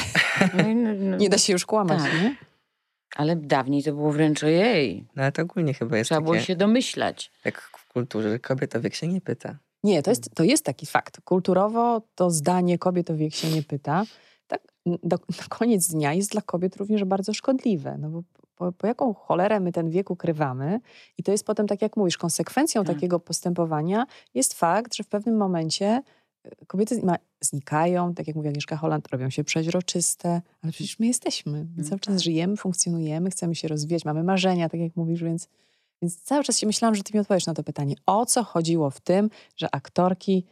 [0.58, 2.14] No, no, no, Nie da się już kłamać, Tak.
[2.14, 2.36] nie?
[3.16, 5.06] Ale dawniej to było wręcz ojej.
[5.16, 7.32] No ale to ogólnie chyba jest Trzeba było takie, się domyślać.
[7.46, 9.58] jak w kulturze, że kobieta wiek się nie pyta.
[9.84, 11.22] Nie, to jest, to jest taki fakt.
[11.22, 14.04] Kulturowo to zdanie kobiet o wiek się nie pyta.
[14.48, 17.98] Tak, do, na koniec dnia jest dla kobiet również bardzo szkodliwe.
[18.00, 18.24] No bo
[18.64, 20.80] po, po jaką cholerę my ten wiek ukrywamy?
[21.18, 22.96] I to jest potem, tak jak mówisz, konsekwencją Tak.
[22.96, 26.02] takiego postępowania jest fakt, że w pewnym momencie
[26.62, 27.02] y, kobiety
[27.42, 31.68] znikają, tak jak mówi Agnieszka Holland, robią się przeźroczyste, ale przecież my jesteśmy.
[31.78, 35.48] My cały czas żyjemy, funkcjonujemy, chcemy się rozwijać, mamy marzenia, tak jak mówisz, więc
[36.02, 37.96] więc cały czas się myślałam, że ty mi odpowiesz na to pytanie.
[38.06, 40.46] O co chodziło w tym, że aktorki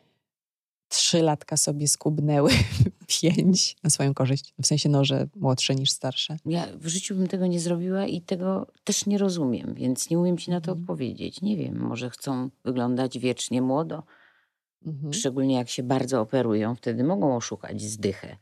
[0.91, 2.51] trzy latka sobie skubnęły
[3.21, 4.53] pięć na swoją korzyść?
[4.61, 6.37] W sensie, no, że młodsze niż starsze.
[6.45, 10.37] Ja w życiu bym tego nie zrobiła i tego też nie rozumiem, więc nie umiem
[10.37, 10.81] ci na to Mhm.
[10.83, 11.41] odpowiedzieć.
[11.41, 14.03] Nie wiem, może chcą wyglądać wiecznie młodo,
[14.85, 15.13] Mhm.
[15.13, 18.37] szczególnie jak się bardzo operują, wtedy mogą oszukać zdychę.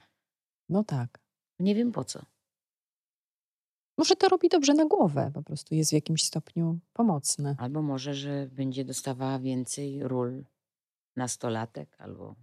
[0.69, 1.19] No tak.
[1.59, 2.25] Nie wiem po co.
[3.97, 7.55] Może to robi dobrze na głowę, po prostu jest w jakimś stopniu pomocne.
[7.59, 10.43] Albo może, że będzie dostawała więcej ról
[11.15, 12.35] nastolatek, albo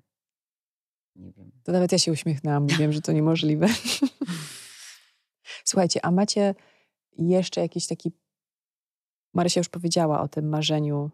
[1.16, 1.50] nie wiem.
[1.64, 3.66] To nawet ja się uśmiechnęłam, wiem, że to niemożliwe.
[5.64, 6.54] Słuchajcie, a macie
[7.18, 8.12] jeszcze jakiś taki...
[9.34, 11.10] Marysia już powiedziała o tym marzeniu,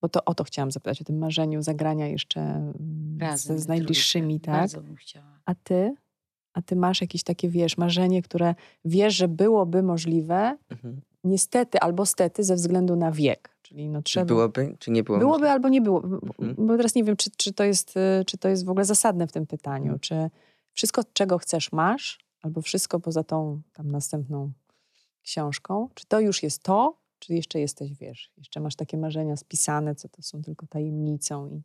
[0.00, 3.68] bo to o to chciałam zapytać, o tym marzeniu zagrania jeszcze mm, Razem z, z
[3.68, 4.54] najbliższymi, tak?
[4.54, 5.40] Bardzo bym chciała.
[5.44, 5.94] A ty?
[6.54, 11.00] A ty masz jakieś takie, wiesz, marzenie, które wiesz, że byłoby możliwe, Mhm.
[11.24, 13.51] niestety albo stety ze względu na wiek.
[13.72, 14.26] Czyli no trzeba...
[14.26, 15.24] byłoby, czy nie byłoby?
[15.24, 16.04] Byłoby albo nie było.
[16.04, 16.66] Mhm.
[16.66, 19.26] Bo teraz nie wiem, czy, czy, to jest, y, czy to jest w ogóle zasadne
[19.26, 19.92] w tym pytaniu.
[19.92, 20.00] Mhm.
[20.00, 20.30] Czy
[20.72, 24.52] wszystko, czego chcesz, masz, albo wszystko poza tą tam następną
[25.22, 25.88] książką?
[25.94, 30.08] Czy to już jest to, czy jeszcze jesteś, wiesz, jeszcze masz takie marzenia spisane, co
[30.08, 31.62] to są tylko tajemnicą i,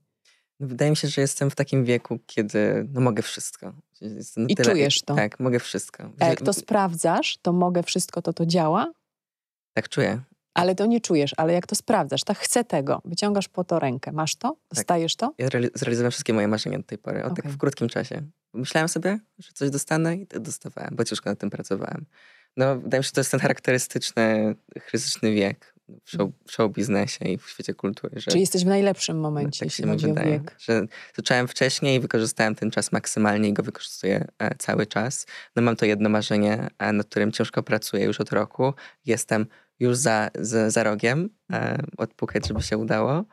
[0.60, 3.74] No, wydaje mi się, że jestem w takim wieku, kiedy no, mogę wszystko.
[4.48, 5.16] I czujesz to.
[5.16, 6.10] Tak, mogę wszystko.
[6.20, 8.92] A jak to sprawdzasz, to mogę wszystko, to to działa,
[9.74, 10.22] Tak czuję.
[10.58, 11.32] Ale to nie czujesz.
[11.38, 15.34] Ale jak to sprawdzasz, tak chcę tego, wyciągasz po to rękę, masz to, dostajesz to?
[15.38, 17.52] Ja reali- zrealizowałem wszystkie moje marzenia do tej pory, o tak Okej.
[17.52, 18.22] w krótkim czasie.
[18.54, 22.06] Myślałem sobie, że coś dostanę i to dostawałem, bo ciężko nad tym pracowałem.
[22.58, 26.72] No, wydaje mi się, że to jest ten charakterystyczny, chrystyczny wiek w show, w show
[26.72, 28.20] biznesie i w świecie kultury.
[28.20, 30.56] Że Czy jesteś w najlepszym no, momencie, tak jeśli się chodzi o wydaje, wiek?
[30.60, 30.82] że
[31.16, 35.26] zacząłem wcześniej i wykorzystałem ten czas maksymalnie i go wykorzystuję e, cały czas.
[35.56, 38.74] No mam to jedno marzenie, e, nad którym ciężko pracuję już od roku.
[39.06, 39.46] Jestem
[39.80, 43.26] już za, za, za rogiem, e, odpukać, żeby się udało.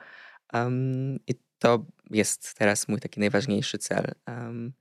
[0.52, 4.12] Um, I to jest teraz mój taki najważniejszy cel.
[4.28, 4.72] Um,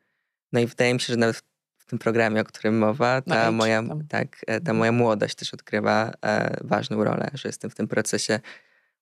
[0.52, 1.44] no i wydaje mi się, że nawet w-
[1.78, 4.08] w tym programie, o którym mowa, ta, Age moja, tam.
[4.08, 4.78] tak, e, ta Mhm.
[4.78, 8.40] moja młodość też odgrywa e, ważną rolę, że jestem w tym procesie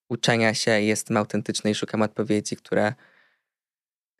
[0.08, 2.94] uczenia się, jestem autentyczny i szukam odpowiedzi, które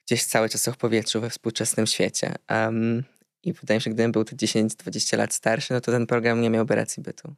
[0.07, 2.35] gdzieś cały czas są w powietrzu we współczesnym świecie.
[2.51, 3.05] Um,
[3.43, 6.41] I wydaje mi się, że gdybym był te 10-20 lat starszy, no to ten program
[6.41, 7.35] nie miałby racji bytu.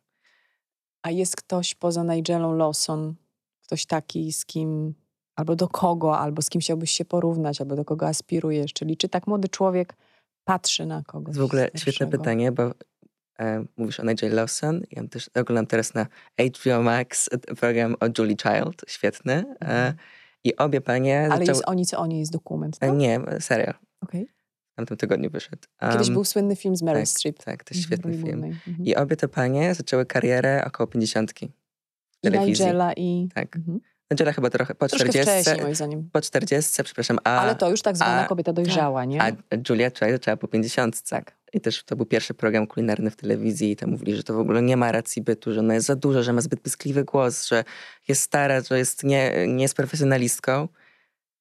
[1.05, 3.15] A jest ktoś poza Nigelą Lawson,
[3.63, 4.95] ktoś taki, z kim,
[5.37, 8.73] albo do kogo, albo z kim chciałbyś się porównać, albo do kogo aspirujesz?
[8.73, 9.95] Czyli czy tak młody człowiek
[10.45, 12.11] patrzy na kogoś w ogóle świetne starszego?
[12.11, 12.71] pytanie, bo
[13.39, 14.83] e, mówisz o Nigel Lawson.
[14.91, 16.07] Ja też oglądam teraz na
[16.39, 19.33] HBO Max e, program o Julie Child, świetny.
[19.33, 19.95] E, Mhm.
[20.47, 21.47] I obie panie Ale zaczęły...
[21.47, 22.95] jest oni, co oni, jest dokument, E, no?
[22.95, 23.75] Nie, serial.
[24.01, 24.29] Okej.
[24.75, 25.63] W tamtym tygodniu wyszedł.
[25.93, 27.39] Kiedyś Um, był słynny film z Meryl tak, Streep.
[27.39, 28.39] Tak, to Mhm, jest świetny Roli film.
[28.41, 28.57] Mooney.
[28.69, 28.87] Mhm.
[28.87, 31.43] I obie te panie zaczęły karierę około 50.
[31.43, 31.51] I.
[32.47, 33.29] Nigela i...
[33.35, 33.57] Tak.
[33.57, 33.81] Mhm.
[34.11, 35.33] Angela chyba trochę po Troszkę 40.
[35.33, 36.09] wcześniej, moim zdaniem.
[36.13, 39.23] Po 40, przepraszam, a, Ale to już tak zwana a- kobieta dojrzała, nie?
[39.23, 39.33] a
[39.69, 41.03] Julia Child zaczęła po 50.
[41.03, 41.37] Tak.
[41.53, 44.39] I też to był pierwszy program kulinarny w telewizji i tam mówili, że to w
[44.39, 47.47] ogóle nie ma racji bytu, że ona jest za duża, że ma zbyt pyskliwy głos,
[47.49, 47.65] że
[48.09, 50.69] jest stara, że jest nie, nie jest profesjonalistką.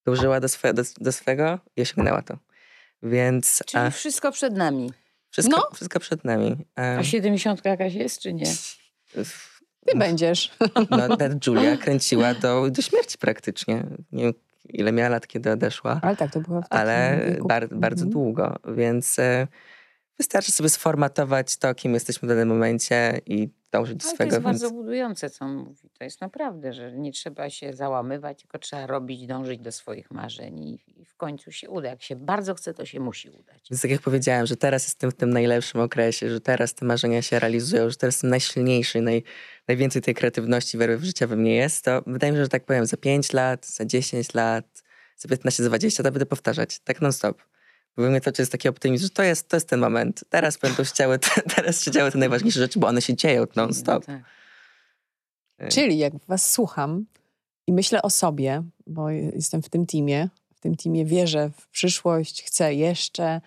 [0.06, 2.38] Dążyła do, swe, do, do swego i osiągnęła to.
[3.04, 4.91] Więc Czyli a, wszystko przed nami.
[5.30, 5.76] wszystko, No.
[5.76, 6.58] wszystko przed nami.
[6.76, 8.45] A, A 70 jakaś jest, czy nie?
[9.86, 10.51] Ty będziesz.
[10.89, 13.84] no, ta Julia kręciła do, do śmierci praktycznie.
[14.12, 14.34] Nie wiem,
[14.70, 15.99] ile miała lat, kiedy odeszła.
[16.04, 18.12] Ale tak, to była w takim ale bar, bardzo Mhm.
[18.12, 19.47] długo, więc e,
[20.18, 24.36] wystarczy sobie sformatować to, kim jesteśmy w danym momencie i dążyć do Ale to swego.
[24.36, 24.62] jest więc...
[24.62, 25.90] bardzo budujące, co on mówi.
[25.98, 30.60] To jest naprawdę, że nie trzeba się załamywać, tylko trzeba robić, dążyć do swoich marzeń
[30.60, 31.90] i, i w końcu się uda.
[31.90, 33.70] Jak się bardzo chce, to się musi udać.
[33.72, 37.22] Więc tak jak powiedziałem, że teraz jestem w tym najlepszym okresie, że teraz te marzenia
[37.22, 39.24] się realizują, że teraz jestem najsilniejszy, naj,
[39.68, 42.66] najwięcej tej kreatywności, werwy w życia we mnie jest, to wydaje mi się, że tak
[42.66, 44.84] powiem, za 5 lat, za 10 lat,
[45.18, 47.42] za 15, za 20, to będę powtarzać, tak non stop.
[47.98, 50.24] Bo mnie to jest taki optymizm, że to jest, to jest ten moment.
[50.30, 53.46] Teraz będą się działy, te, teraz się działy te najważniejsze rzeczy, bo one się dzieją
[53.56, 54.08] non stop.
[54.08, 54.24] No tak.
[55.58, 57.06] E, Czyli jak was słucham
[57.68, 62.44] i myślę o sobie, bo jestem w tym teamie, w tym teamie wierzę w przyszłość,
[62.44, 63.41] chcę jeszcze,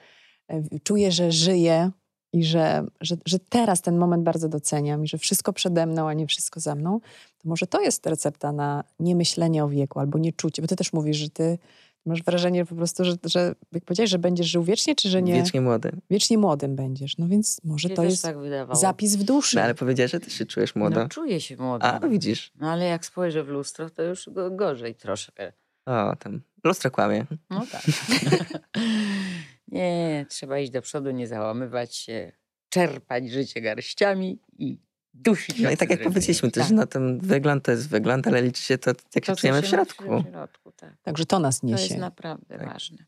[0.49, 1.91] e, czuję, że żyję
[2.33, 6.13] i że, że, że teraz ten moment bardzo doceniam i że wszystko przede mną, a
[6.13, 7.01] nie wszystko za mną,
[7.39, 11.17] to może to jest recepta na niemyślenie o wieku albo nieczucie, bo ty też mówisz,
[11.17, 11.59] że ty
[12.07, 15.33] masz wrażenie po prostu, że, że jak powiedziałeś, że będziesz żył wiecznie, czy że nie?
[15.33, 15.93] Wiecznie młody.
[16.11, 17.19] Wiecznie młodym będziesz.
[17.19, 18.81] No więc może Mnie to jest tak wydawało.
[18.81, 19.57] zapis w duszy.
[19.57, 21.01] No, ale powiedziałeś, że ty się czujesz młodo.
[21.01, 21.87] No, czuję się młodo.
[21.87, 22.53] A, no widzisz.
[22.61, 25.53] No ale jak spojrzę w lustro, to już go, gorzej troszkę.
[25.87, 27.27] O, tam lustro kłamie.
[27.51, 27.83] No tak.
[29.69, 32.33] nie, trzeba iść do przodu, nie załamywać się,
[32.69, 34.79] czerpać życie garściami i
[35.17, 36.73] dusić No i tak jak powiedzieliśmy też, Tak.
[36.77, 39.63] no ten wygląd to jest wygląd, ale liczy się to, jak się To, co czujemy
[39.63, 40.05] w środku.
[40.23, 40.95] W środku tak.
[41.03, 41.85] Także to nas To niesie.
[41.85, 42.73] jest naprawdę Tak.
[42.73, 42.99] ważne.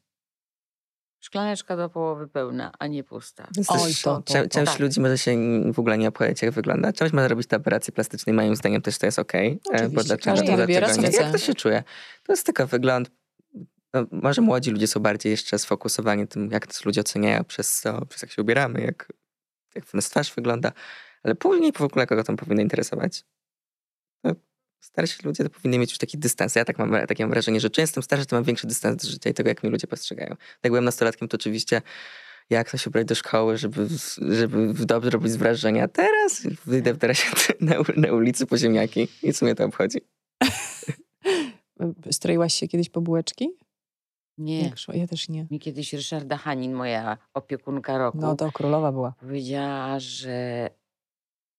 [1.20, 3.48] Szklaneczka do połowy pełna, a nie pusta.
[3.68, 4.80] Oj, też to- to- to część tak.
[4.80, 5.36] ludzi może się
[5.72, 6.92] w ogóle nie obchodzić, jak wygląda.
[6.92, 9.52] Część może robić te operacje plastyczne i moim zdaniem też to jest okej.
[9.52, 11.02] e, Oczywiście, Bo dlaczego, każdy wybiera, co.
[11.02, 11.82] Jak to się czuje?
[12.22, 13.10] To jest tylko wygląd.
[13.94, 18.06] No, może młodzi ludzie są bardziej jeszcze sfokusowani tym, jak nas ludzie oceniają przez to,
[18.06, 19.12] przez jak się ubieramy, jak,
[19.74, 20.72] jak nas twarz wygląda.
[21.22, 23.24] Ale później w ogóle kogo to powinno interesować?
[24.24, 24.34] No,
[24.80, 26.54] starsi ludzie to powinni mieć już taki dystans.
[26.54, 29.10] Ja tak mam, takie mam wrażenie, że często jestem starszy, to mam większy dystans do
[29.10, 30.36] życia i tego, jak mnie ludzie postrzegają.
[30.62, 31.82] Jak byłem nastolatkiem, to oczywiście
[32.50, 33.88] jak to się ubrać do szkoły, żeby,
[34.18, 35.82] żeby dobrze robić wrażenie.
[35.82, 39.98] A teraz wyjdę w tarasie na, na ulicy po ziemniaki i co mnie to obchodzi.
[42.10, 43.50] Stroiłaś się kiedyś po bułeczki?
[44.38, 44.72] Nie.
[44.94, 45.46] Ja też nie.
[45.50, 49.12] Mi kiedyś Ryszarda Hanin, moja opiekunka roku, No to królowa była.
[49.20, 50.70] powiedziała, że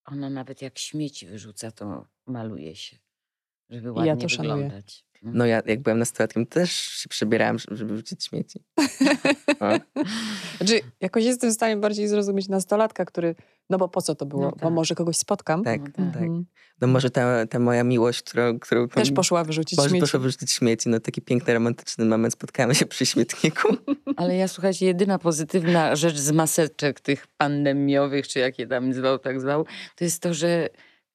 [0.04, 2.96] ona nawet jak śmieci wyrzuca, to maluje się,
[3.70, 4.54] żeby ja ładnie to szanuję.
[4.54, 5.06] wyglądać.
[5.22, 5.30] No.
[5.34, 8.64] No ja jak byłem nastolatkiem, też się przebierałem, żeby wrzucić śmieci.
[9.60, 9.66] O.
[10.58, 13.34] Znaczy, jakoś jestem w stanie bardziej zrozumieć nastolatka, który,
[13.70, 14.42] no bo po co to było?
[14.42, 14.72] No Bo tak.
[14.72, 15.64] może kogoś spotkam.
[15.64, 15.94] Tak, No tak.
[16.14, 16.22] tak.
[16.22, 16.46] Mhm.
[16.80, 18.58] No może ta, ta moja miłość, którą...
[18.58, 20.00] którą Też tam- poszła wyrzucić Może śmieci.
[20.00, 20.88] poszła wyrzucić śmieci.
[20.88, 22.32] No taki piękny, romantyczny moment.
[22.32, 23.76] Spotkamy się przy śmietniku.
[24.16, 29.18] Ale ja słuchajcie, jedyna pozytywna rzecz z maseczek tych pandemiowych, czy jak je tam zwał,
[29.18, 29.66] tak zwał,
[29.96, 30.68] to jest to, że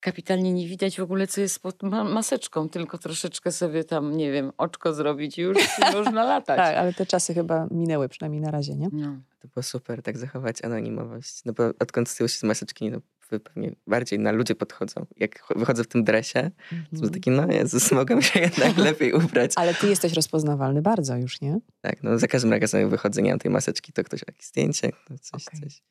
[0.06, 4.32] kapitalnie nie widać w ogóle, co jest pod ma- maseczką, tylko troszeczkę sobie tam, nie
[4.32, 5.58] wiem, oczko zrobić i już
[5.94, 6.58] można latać.
[6.58, 8.88] Tak, ale te czasy chyba minęły, przynajmniej na razie, nie?
[8.92, 9.18] No.
[9.40, 11.46] To było super, tak zachować anonimowość.
[11.46, 13.00] No bo odkąd zdjęło się z maseczki, no
[13.44, 15.06] pewnie bardziej na ludzie podchodzą.
[15.18, 17.02] Jak ch- wychodzę w tym dresie, to Mhm.
[17.02, 19.52] jest taki, no Jezus, mogę się jednak lepiej ubrać.
[19.56, 21.60] Ale ty jesteś rozpoznawalny bardzo już, nie?
[21.82, 24.92] Tak, no za każdym razem jak wychodzę, nie mam tej maseczki, to ktoś jakieś zdjęcie,
[25.10, 25.60] no coś, Okej.
[25.62, 25.84] coś.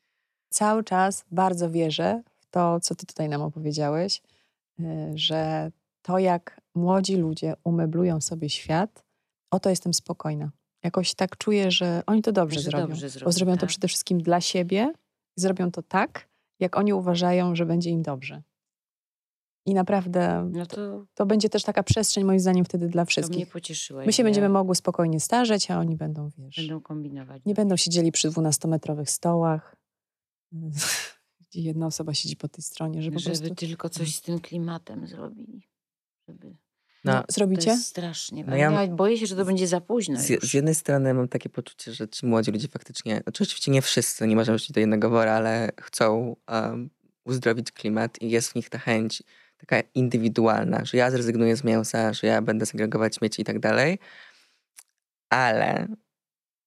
[0.48, 2.22] Cały czas bardzo wierzę
[2.54, 4.22] to, co ty tutaj nam opowiedziałeś,
[4.80, 4.84] y,
[5.14, 5.70] że
[6.02, 9.04] to, jak młodzi ludzie umeblują sobie świat,
[9.50, 10.50] o to jestem spokojna.
[10.84, 12.86] Jakoś tak czuję, że oni to dobrze Że zrobią.
[12.86, 13.68] dobrze zrobią, bo zrobią to tak.
[13.68, 14.92] przede wszystkim dla siebie
[15.36, 16.28] i zrobią to tak,
[16.60, 18.42] jak oni uważają, że będzie im dobrze.
[19.66, 23.04] I naprawdę No to, to, to będzie też taka przestrzeń, moim zdaniem, wtedy dla to
[23.04, 23.50] mnie wszystkich.
[23.50, 24.04] pocieszyła.
[24.06, 27.42] My się Ja- będziemy mogły spokojnie starzeć, a oni będą, wiesz, Będą kombinować.
[27.46, 29.76] nie będą siedzieli przy 12-metrowych stołach,
[31.54, 33.54] gdzie jedna osoba siedzi po tej stronie, że po Żeby prostu...
[33.54, 35.68] tylko coś z tym klimatem zrobili.
[36.28, 36.56] Żeby...
[37.04, 37.70] No, No, To zrobicie?
[37.70, 38.44] jest strasznie.
[38.44, 38.86] No ja- ja...
[38.88, 40.44] Boję się, że to będzie za późno Z, już.
[40.50, 44.26] z jednej strony mam takie poczucie, że ci młodzi ludzie faktycznie, znaczy oczywiście nie wszyscy,
[44.26, 46.90] nie możemy wrzucić do jednego wora, ale chcą um,
[47.24, 49.22] uzdrowić klimat i jest w nich ta chęć
[49.56, 53.98] taka indywidualna, że ja zrezygnuję z mięsa, że ja będę segregować śmieci i tak dalej,
[55.30, 55.88] ale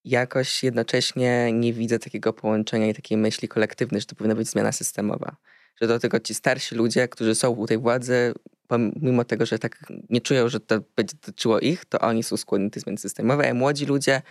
[0.09, 4.71] jakoś jednocześnie nie widzę takiego połączenia i takiej myśli kolektywnej, że to powinna być zmiana
[4.71, 5.35] systemowa.
[5.81, 8.33] Że do tego ci starsi ludzie, którzy są u tej władzy,
[8.67, 9.77] pomimo tego, że tak
[10.09, 13.53] nie czują, że to będzie dotyczyło ich, to oni są skłonni do zmiany systemowej, a
[13.53, 14.21] młodzi ludzie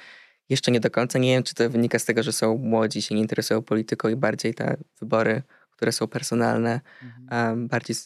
[0.48, 1.18] jeszcze nie do końca.
[1.18, 4.16] Nie wiem, czy to wynika z tego, że są młodzi, się nie interesują polityką i
[4.16, 7.68] bardziej te wybory, które są personalne, Mhm.
[7.68, 7.96] bardziej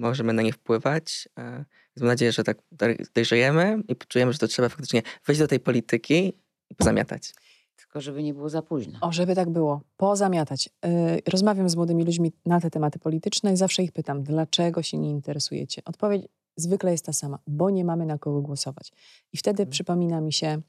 [0.00, 1.28] możemy na nie wpływać.
[1.96, 5.60] Mam nadzieję, że tak doj- dojrzejemy i poczujemy, że to trzeba faktycznie wejść do tej
[5.60, 6.32] polityki
[6.76, 7.34] pozamiatać.
[7.76, 8.98] Tylko żeby nie było za późno.
[9.00, 9.80] O, żeby tak było.
[9.96, 10.70] Pozamiatać.
[10.84, 10.90] Yy,
[11.28, 15.10] rozmawiam z młodymi ludźmi na te tematy polityczne i zawsze ich pytam, dlaczego się nie
[15.10, 15.82] interesujecie?
[15.84, 16.22] Odpowiedź
[16.56, 18.92] zwykle jest ta sama, bo nie mamy na kogo głosować.
[19.32, 19.70] I wtedy Mhm.
[19.72, 20.60] przypomina mi się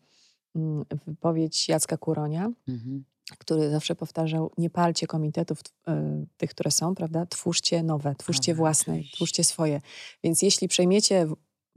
[0.56, 3.04] mm, wypowiedź Jacka Kuronia, Mhm.
[3.38, 5.92] który zawsze powtarzał, nie palcie komitetów y,
[6.38, 7.26] tych, które są, prawda?
[7.26, 9.82] Twórzcie nowe, twórzcie Nowe, własne, twórzcie swoje.
[10.24, 11.28] Więc jeśli przejmiecie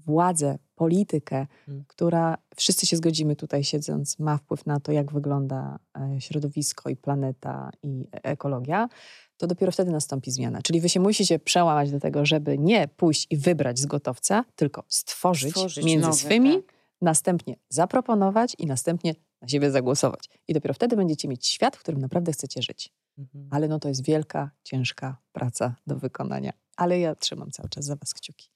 [0.07, 1.85] władzę, politykę, Mm.
[1.89, 6.97] która, wszyscy się zgodzimy tutaj siedząc, ma wpływ na to, jak wygląda e, środowisko i
[6.97, 8.89] planeta i e- ekologia,
[9.37, 10.63] to dopiero wtedy nastąpi zmiana.
[10.63, 14.85] Czyli wy się musicie przełamać do tego, żeby nie pójść i wybrać z gotowca, tylko
[14.89, 16.75] stworzyć, Stworzyć między nowe, swymi, tak.
[17.01, 20.31] następnie zaproponować i następnie na siebie zagłosować.
[20.49, 22.93] I dopiero wtedy będziecie mieć świat, w którym naprawdę chcecie żyć.
[23.19, 23.49] Mhm.
[23.51, 26.53] Ale no to jest wielka, ciężka praca do wykonania.
[26.77, 28.49] Ale ja trzymam cały czas za Was kciuki.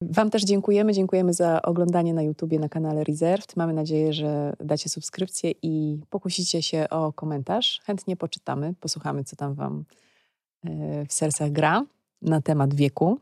[0.00, 0.92] Wam też dziękujemy.
[0.92, 3.56] Dziękujemy za oglądanie na YouTubie na kanale Reserved.
[3.56, 7.80] Mamy nadzieję, że dacie subskrypcję i pokusicie się o komentarz.
[7.84, 9.84] Chętnie poczytamy, posłuchamy, co tam Wam
[10.64, 11.84] e, w sercach gra
[12.22, 13.18] na temat wieku.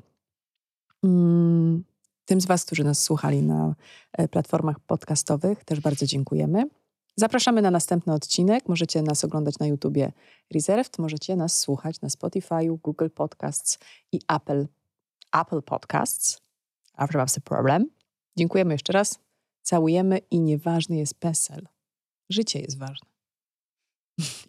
[1.05, 1.85] Mm,
[2.25, 3.75] Tym z Was, którzy nas słuchali na
[4.13, 6.65] e, platformach podcastowych, też bardzo dziękujemy.
[7.17, 8.69] Zapraszamy na następny odcinek.
[8.69, 10.13] Możecie nas oglądać na YouTubie
[10.55, 13.79] Reserved, możecie nas słuchać na Spotify, Google Podcasts
[14.13, 14.67] i Apple,
[15.33, 16.48] Apple Podcasts.
[16.99, 17.91] After that's a problem.
[18.37, 19.19] Dziękujemy jeszcze raz.
[19.63, 21.69] Całujemy i nieważny jest PESEL.
[22.31, 23.09] Życie jest ważne.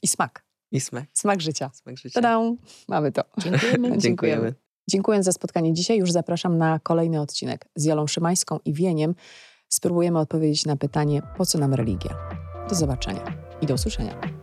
[0.01, 0.45] I smak.
[0.71, 1.71] I smak, Smak życia.
[1.73, 2.21] smak życia.
[2.21, 2.39] Tada!
[2.87, 3.23] Mamy to.
[3.43, 3.97] Dziękujemy.
[3.97, 4.53] Dziękujemy.
[4.89, 9.15] Dziękując za spotkanie dzisiaj, już zapraszam na kolejny odcinek z Jolą Szymańską i Wieniem.
[9.69, 12.17] Spróbujemy odpowiedzieć na pytanie, po co nam religia.
[12.69, 13.23] Do zobaczenia
[13.61, 14.38] i do usłyszenia.